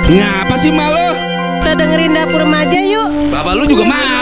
Ngapa 0.06 0.54
sih 0.62 0.70
malu? 0.70 1.18
Kita 1.66 1.74
dengerin 1.74 2.14
dapur 2.14 2.46
remaja 2.46 2.78
yuk. 2.78 3.10
Bapak 3.34 3.58
lu 3.58 3.66
juga 3.66 3.90
iya. 3.90 3.90
malu. 3.90 4.15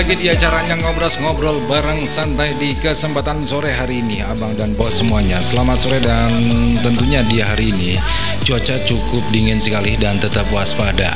Lagi 0.00 0.16
di 0.16 0.32
acaranya 0.32 0.80
ngobrol-ngobrol 0.80 1.60
bareng 1.68 2.08
santai 2.08 2.56
di 2.56 2.72
kesempatan 2.72 3.44
sore 3.44 3.68
hari 3.68 4.00
ini 4.00 4.24
Abang 4.24 4.56
dan 4.56 4.72
Bos 4.72 4.96
semuanya. 4.96 5.36
Selamat 5.44 5.76
sore 5.76 6.00
dan 6.00 6.32
tentunya 6.80 7.20
di 7.28 7.44
hari 7.44 7.68
ini 7.68 8.00
cuaca 8.40 8.80
cukup 8.88 9.20
dingin 9.28 9.60
sekali 9.60 10.00
dan 10.00 10.16
tetap 10.16 10.48
waspada. 10.56 11.12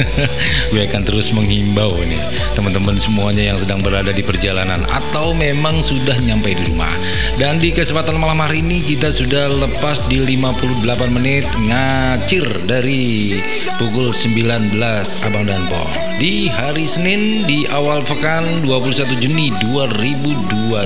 Gue 0.72 0.88
akan 0.88 1.04
terus 1.04 1.36
menghimbau 1.36 1.92
nih 2.00 2.22
teman-teman 2.56 2.96
semuanya 2.96 3.52
yang 3.52 3.58
sedang 3.60 3.84
berada 3.84 4.14
di 4.14 4.22
perjalanan 4.24 4.80
Atau 4.88 5.36
memang 5.36 5.84
sudah 5.84 6.16
nyampe 6.24 6.56
di 6.56 6.64
rumah. 6.72 6.90
Dan 7.36 7.60
di 7.60 7.76
kesempatan 7.76 8.16
malam 8.16 8.40
hari 8.40 8.64
ini 8.64 8.80
kita 8.80 9.12
sudah 9.12 9.52
lepas 9.52 10.08
di 10.08 10.24
58 10.24 11.12
menit 11.12 11.44
ngacir 11.68 12.46
dari 12.64 13.36
pukul 13.76 14.14
19 14.14 14.80
Abang 15.26 15.44
dan 15.44 15.66
Bo 15.66 15.82
Di 16.16 16.46
hari 16.46 16.86
Senin 16.86 17.42
di 17.42 17.66
awal 17.68 18.06
pekan 18.14 18.46
21 18.62 19.18
Juni 19.18 19.50
2021 19.74 20.78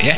ya. 0.00 0.16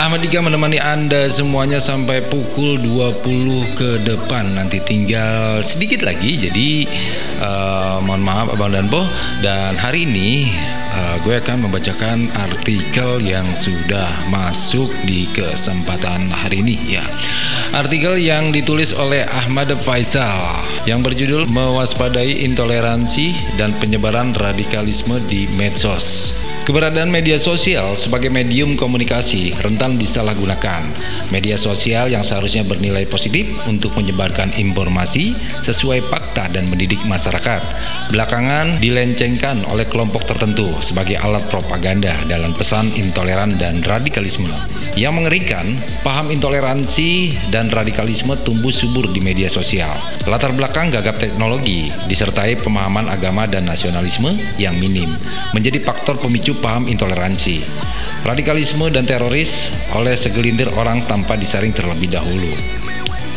Ahmad 0.00 0.24
Dika 0.24 0.40
menemani 0.40 0.80
Anda 0.80 1.28
semuanya 1.28 1.76
sampai 1.76 2.24
pukul 2.24 2.80
20 2.80 3.76
ke 3.76 4.00
depan 4.00 4.56
nanti 4.56 4.80
tinggal 4.80 5.60
sedikit 5.60 6.08
lagi 6.08 6.40
jadi 6.40 6.70
uh, 7.44 7.98
mohon 8.00 8.24
maaf 8.24 8.56
Abang 8.56 8.72
dan 8.72 8.88
Bo 8.88 9.04
dan 9.44 9.76
hari 9.76 10.08
ini 10.08 10.48
uh, 10.98 11.16
gue 11.22 11.38
akan 11.38 11.70
membacakan 11.70 12.26
artikel 12.34 13.22
yang 13.22 13.46
sudah 13.54 14.10
masuk 14.34 14.90
di 15.06 15.30
kesempatan 15.30 16.26
hari 16.26 16.66
ini 16.66 16.98
ya. 16.98 17.04
Artikel 17.70 18.18
yang 18.18 18.50
ditulis 18.50 18.90
oleh 18.96 19.22
Ahmad 19.30 19.70
Faisal 19.78 20.58
yang 20.88 21.04
berjudul 21.04 21.46
Mewaspadai 21.52 22.42
Intoleransi 22.42 23.58
dan 23.60 23.70
Penyebaran 23.78 24.34
Radikalisme 24.34 25.20
di 25.28 25.46
Medsos. 25.54 26.47
Keberadaan 26.68 27.08
media 27.08 27.40
sosial 27.40 27.96
sebagai 27.96 28.28
medium 28.28 28.76
komunikasi 28.76 29.56
rentan 29.56 29.96
disalahgunakan. 29.96 30.84
Media 31.32 31.56
sosial 31.56 32.12
yang 32.12 32.20
seharusnya 32.20 32.60
bernilai 32.60 33.08
positif 33.08 33.48
untuk 33.64 33.96
menyebarkan 33.96 34.52
informasi 34.52 35.32
sesuai 35.64 36.04
fakta 36.12 36.52
dan 36.52 36.68
mendidik 36.68 37.00
masyarakat. 37.08 37.64
Belakangan 38.12 38.84
dilencengkan 38.84 39.64
oleh 39.72 39.88
kelompok 39.88 40.28
tertentu 40.28 40.68
sebagai 40.84 41.16
alat 41.24 41.48
propaganda 41.48 42.12
dalam 42.28 42.52
pesan 42.52 42.92
intoleran 43.00 43.56
dan 43.56 43.80
radikalisme. 43.80 44.52
Yang 44.92 45.24
mengerikan, 45.24 45.64
paham 46.04 46.28
intoleransi 46.28 47.32
dan 47.48 47.72
radikalisme 47.72 48.36
tumbuh 48.44 48.68
subur 48.68 49.08
di 49.08 49.24
media 49.24 49.48
sosial. 49.48 49.96
Latar 50.28 50.52
belakang 50.52 50.92
gagap 50.92 51.16
teknologi 51.16 51.88
disertai 52.12 52.60
pemahaman 52.60 53.08
agama 53.08 53.48
dan 53.48 53.64
nasionalisme 53.64 54.36
yang 54.60 54.76
minim 54.76 55.08
menjadi 55.56 55.80
faktor 55.80 56.20
pemicu 56.20 56.57
paham 56.58 56.90
intoleransi, 56.90 57.62
radikalisme 58.26 58.90
dan 58.90 59.06
teroris 59.06 59.70
oleh 59.94 60.18
segelintir 60.18 60.68
orang 60.74 61.06
tanpa 61.06 61.38
disaring 61.38 61.70
terlebih 61.72 62.10
dahulu. 62.10 62.52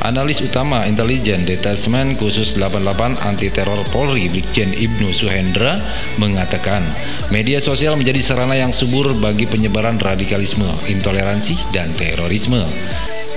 Analis 0.02 0.42
utama 0.42 0.90
intelijen 0.90 1.46
Detasmen 1.46 2.18
Khusus 2.18 2.58
88 2.58 3.22
Anti 3.22 3.54
Teror 3.54 3.86
Polri 3.94 4.34
Brigjen 4.34 4.74
Ibnu 4.74 5.14
Suhendra 5.14 5.78
mengatakan 6.18 6.82
media 7.30 7.62
sosial 7.62 7.94
menjadi 7.94 8.18
sarana 8.18 8.58
yang 8.58 8.74
subur 8.74 9.14
bagi 9.22 9.46
penyebaran 9.46 10.02
radikalisme, 10.02 10.66
intoleransi, 10.90 11.54
dan 11.70 11.94
terorisme. 11.94 12.66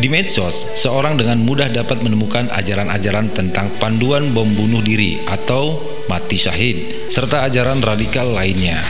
Di 0.01 0.09
medsos, 0.09 0.65
seorang 0.81 1.21
dengan 1.21 1.39
mudah 1.45 1.69
dapat 1.69 2.01
menemukan 2.01 2.49
ajaran-ajaran 2.51 3.31
tentang 3.31 3.69
panduan 3.77 4.33
bom 4.33 4.49
bunuh 4.57 4.81
diri 4.81 5.21
atau 5.29 5.77
mati 6.09 6.41
syahid, 6.41 7.07
serta 7.13 7.45
ajaran 7.45 7.85
radikal 7.85 8.27
lainnya. 8.33 8.81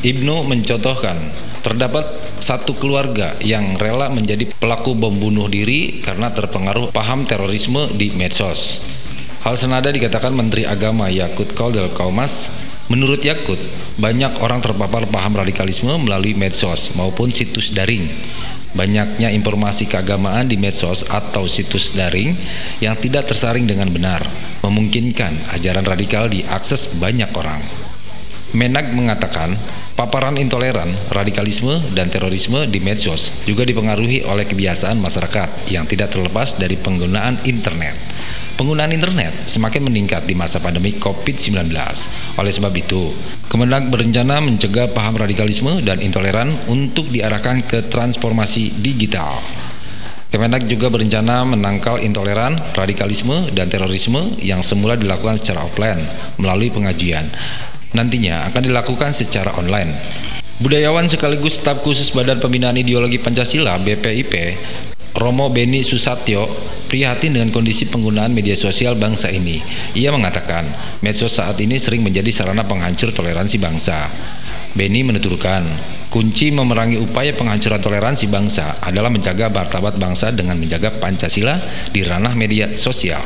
Ibnu 0.00 0.48
mencontohkan, 0.48 1.12
terdapat 1.60 2.08
satu 2.40 2.72
keluarga 2.72 3.36
yang 3.44 3.76
rela 3.76 4.08
menjadi 4.08 4.48
pelaku 4.56 4.96
bom 4.96 5.12
bunuh 5.12 5.44
diri 5.44 6.00
karena 6.00 6.32
terpengaruh 6.32 6.88
paham 6.88 7.28
terorisme 7.28 7.84
di 8.00 8.08
medsos. 8.16 8.80
Hal 9.44 9.60
senada 9.60 9.92
dikatakan 9.92 10.32
Menteri 10.32 10.64
Agama 10.64 11.12
Yakut 11.12 11.52
Kaudel 11.52 11.92
Kaumas. 11.92 12.48
Menurut 12.88 13.20
Yakut, 13.20 13.60
banyak 14.00 14.40
orang 14.40 14.64
terpapar 14.64 15.04
paham 15.04 15.36
radikalisme 15.36 15.92
melalui 16.00 16.32
medsos 16.32 16.96
maupun 16.96 17.28
situs 17.28 17.76
daring. 17.76 18.08
Banyaknya 18.72 19.28
informasi 19.36 19.84
keagamaan 19.84 20.48
di 20.48 20.56
medsos 20.56 21.04
atau 21.12 21.44
situs 21.44 21.92
daring 21.92 22.32
yang 22.80 22.96
tidak 22.96 23.28
tersaring 23.28 23.68
dengan 23.68 23.92
benar, 23.92 24.24
memungkinkan 24.64 25.52
ajaran 25.60 25.84
radikal 25.84 26.24
diakses 26.24 26.96
banyak 26.96 27.28
orang. 27.36 27.60
Menag 28.50 28.90
mengatakan, 28.90 29.54
paparan 29.94 30.34
intoleran, 30.34 30.90
radikalisme, 31.14 31.78
dan 31.94 32.10
terorisme 32.10 32.66
di 32.66 32.82
medsos 32.82 33.30
juga 33.46 33.62
dipengaruhi 33.62 34.26
oleh 34.26 34.42
kebiasaan 34.42 34.98
masyarakat 34.98 35.70
yang 35.70 35.86
tidak 35.86 36.10
terlepas 36.10 36.58
dari 36.58 36.74
penggunaan 36.74 37.46
internet. 37.46 37.94
Penggunaan 38.58 38.90
internet 38.90 39.32
semakin 39.46 39.86
meningkat 39.86 40.26
di 40.26 40.34
masa 40.34 40.58
pandemi 40.58 40.98
COVID-19. 40.98 41.70
Oleh 42.36 42.52
sebab 42.52 42.74
itu, 42.74 43.14
Kemenag 43.50 43.90
berencana 43.90 44.38
mencegah 44.38 44.94
paham 44.94 45.18
radikalisme 45.18 45.82
dan 45.82 45.98
intoleran 45.98 46.54
untuk 46.70 47.10
diarahkan 47.10 47.66
ke 47.66 47.90
transformasi 47.90 48.78
digital. 48.78 49.42
Kemenag 50.30 50.70
juga 50.70 50.86
berencana 50.86 51.42
menangkal 51.42 51.98
intoleran, 51.98 52.54
radikalisme, 52.78 53.50
dan 53.50 53.66
terorisme 53.66 54.38
yang 54.38 54.62
semula 54.62 54.94
dilakukan 54.94 55.34
secara 55.34 55.66
offline 55.66 55.98
melalui 56.38 56.70
pengajian. 56.70 57.26
Nantinya 57.90 58.46
akan 58.50 58.62
dilakukan 58.70 59.10
secara 59.10 59.50
online. 59.58 59.90
Budayawan 60.60 61.08
sekaligus 61.08 61.58
staf 61.58 61.80
khusus 61.80 62.12
Badan 62.12 62.38
Pembinaan 62.38 62.76
Ideologi 62.76 63.16
Pancasila 63.16 63.80
BPIP 63.80 64.34
Romo 65.16 65.50
Beni 65.50 65.82
Susatyo 65.82 66.46
prihatin 66.86 67.34
dengan 67.34 67.50
kondisi 67.50 67.90
penggunaan 67.90 68.30
media 68.30 68.54
sosial 68.54 68.94
bangsa 68.94 69.26
ini. 69.32 69.58
Ia 69.98 70.14
mengatakan, 70.14 70.62
medsos 71.02 71.34
saat 71.34 71.58
ini 71.58 71.82
sering 71.82 72.06
menjadi 72.06 72.30
sarana 72.30 72.62
penghancur 72.62 73.10
toleransi 73.10 73.58
bangsa. 73.58 74.06
Beni 74.70 75.02
menuturkan, 75.02 75.66
kunci 76.14 76.54
memerangi 76.54 77.02
upaya 77.02 77.34
penghancuran 77.34 77.82
toleransi 77.82 78.30
bangsa 78.30 78.78
adalah 78.86 79.10
menjaga 79.10 79.50
martabat 79.50 79.98
bangsa 79.98 80.30
dengan 80.30 80.54
menjaga 80.62 80.94
Pancasila 80.94 81.58
di 81.90 82.06
ranah 82.06 82.38
media 82.38 82.70
sosial. 82.78 83.22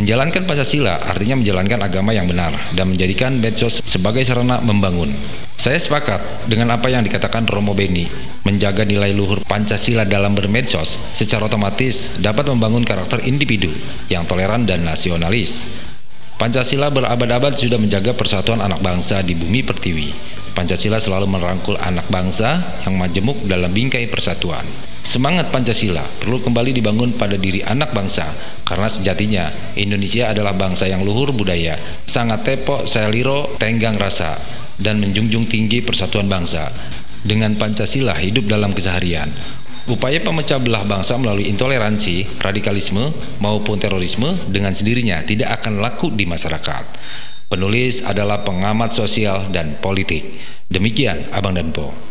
Menjalankan 0.00 0.46
Pancasila 0.46 1.02
artinya 1.02 1.36
menjalankan 1.42 1.80
agama 1.82 2.14
yang 2.14 2.30
benar 2.30 2.54
dan 2.78 2.94
menjadikan 2.94 3.36
medsos 3.42 3.82
sebagai 3.82 4.22
sarana 4.22 4.62
membangun. 4.62 5.10
Saya 5.60 5.76
sepakat 5.76 6.48
dengan 6.48 6.72
apa 6.72 6.88
yang 6.88 7.04
dikatakan 7.04 7.44
Romo 7.44 7.76
Beni. 7.76 8.08
Menjaga 8.48 8.88
nilai 8.88 9.12
luhur 9.12 9.44
Pancasila 9.44 10.08
dalam 10.08 10.32
bermedsos 10.32 10.96
secara 11.12 11.50
otomatis 11.50 12.16
dapat 12.16 12.48
membangun 12.48 12.86
karakter 12.86 13.20
individu 13.28 13.68
yang 14.08 14.24
toleran 14.24 14.64
dan 14.64 14.86
nasionalis. 14.88 15.89
Pancasila 16.40 16.88
berabad-abad 16.88 17.52
sudah 17.52 17.76
menjaga 17.76 18.16
persatuan 18.16 18.64
anak 18.64 18.80
bangsa 18.80 19.20
di 19.20 19.36
bumi 19.36 19.60
pertiwi. 19.60 20.08
Pancasila 20.56 20.96
selalu 20.96 21.28
merangkul 21.28 21.76
anak 21.76 22.08
bangsa 22.08 22.80
yang 22.88 22.96
majemuk 22.96 23.44
dalam 23.44 23.68
bingkai 23.68 24.08
persatuan. 24.08 24.64
Semangat 25.04 25.52
Pancasila 25.52 26.00
perlu 26.00 26.40
kembali 26.40 26.72
dibangun 26.72 27.12
pada 27.12 27.36
diri 27.36 27.60
anak 27.60 27.92
bangsa 27.92 28.24
karena 28.64 28.88
sejatinya 28.88 29.52
Indonesia 29.76 30.32
adalah 30.32 30.56
bangsa 30.56 30.88
yang 30.88 31.04
luhur 31.04 31.28
budaya, 31.36 31.76
sangat 32.08 32.40
tepok, 32.40 32.88
seliro, 32.88 33.60
tenggang 33.60 34.00
rasa, 34.00 34.40
dan 34.80 34.96
menjunjung 34.96 35.44
tinggi 35.44 35.84
persatuan 35.84 36.24
bangsa. 36.24 36.72
Dengan 37.20 37.52
Pancasila 37.52 38.16
hidup 38.16 38.48
dalam 38.48 38.72
keseharian, 38.72 39.28
Upaya 39.88 40.20
pemecah 40.20 40.60
belah 40.60 40.84
bangsa 40.84 41.16
melalui 41.16 41.48
intoleransi, 41.48 42.42
radikalisme, 42.42 43.08
maupun 43.40 43.80
terorisme 43.80 44.28
dengan 44.52 44.76
sendirinya 44.76 45.24
tidak 45.24 45.62
akan 45.62 45.80
laku 45.80 46.12
di 46.12 46.28
masyarakat. 46.28 46.84
Penulis 47.48 48.04
adalah 48.04 48.44
pengamat 48.44 48.92
sosial 48.92 49.48
dan 49.48 49.80
politik. 49.80 50.36
Demikian 50.68 51.32
Abang 51.32 51.56
dan 51.56 51.72
Po. 51.72 52.09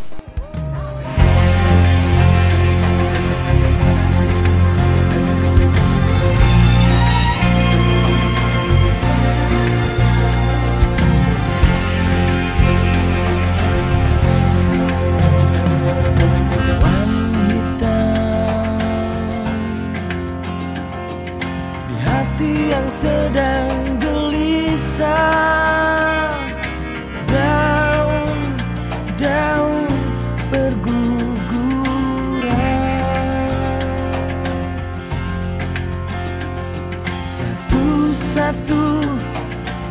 Satu-satu 38.19 38.83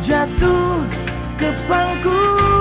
jatuh 0.05 0.85
ke 1.33 1.49
pangkuan 1.65 2.58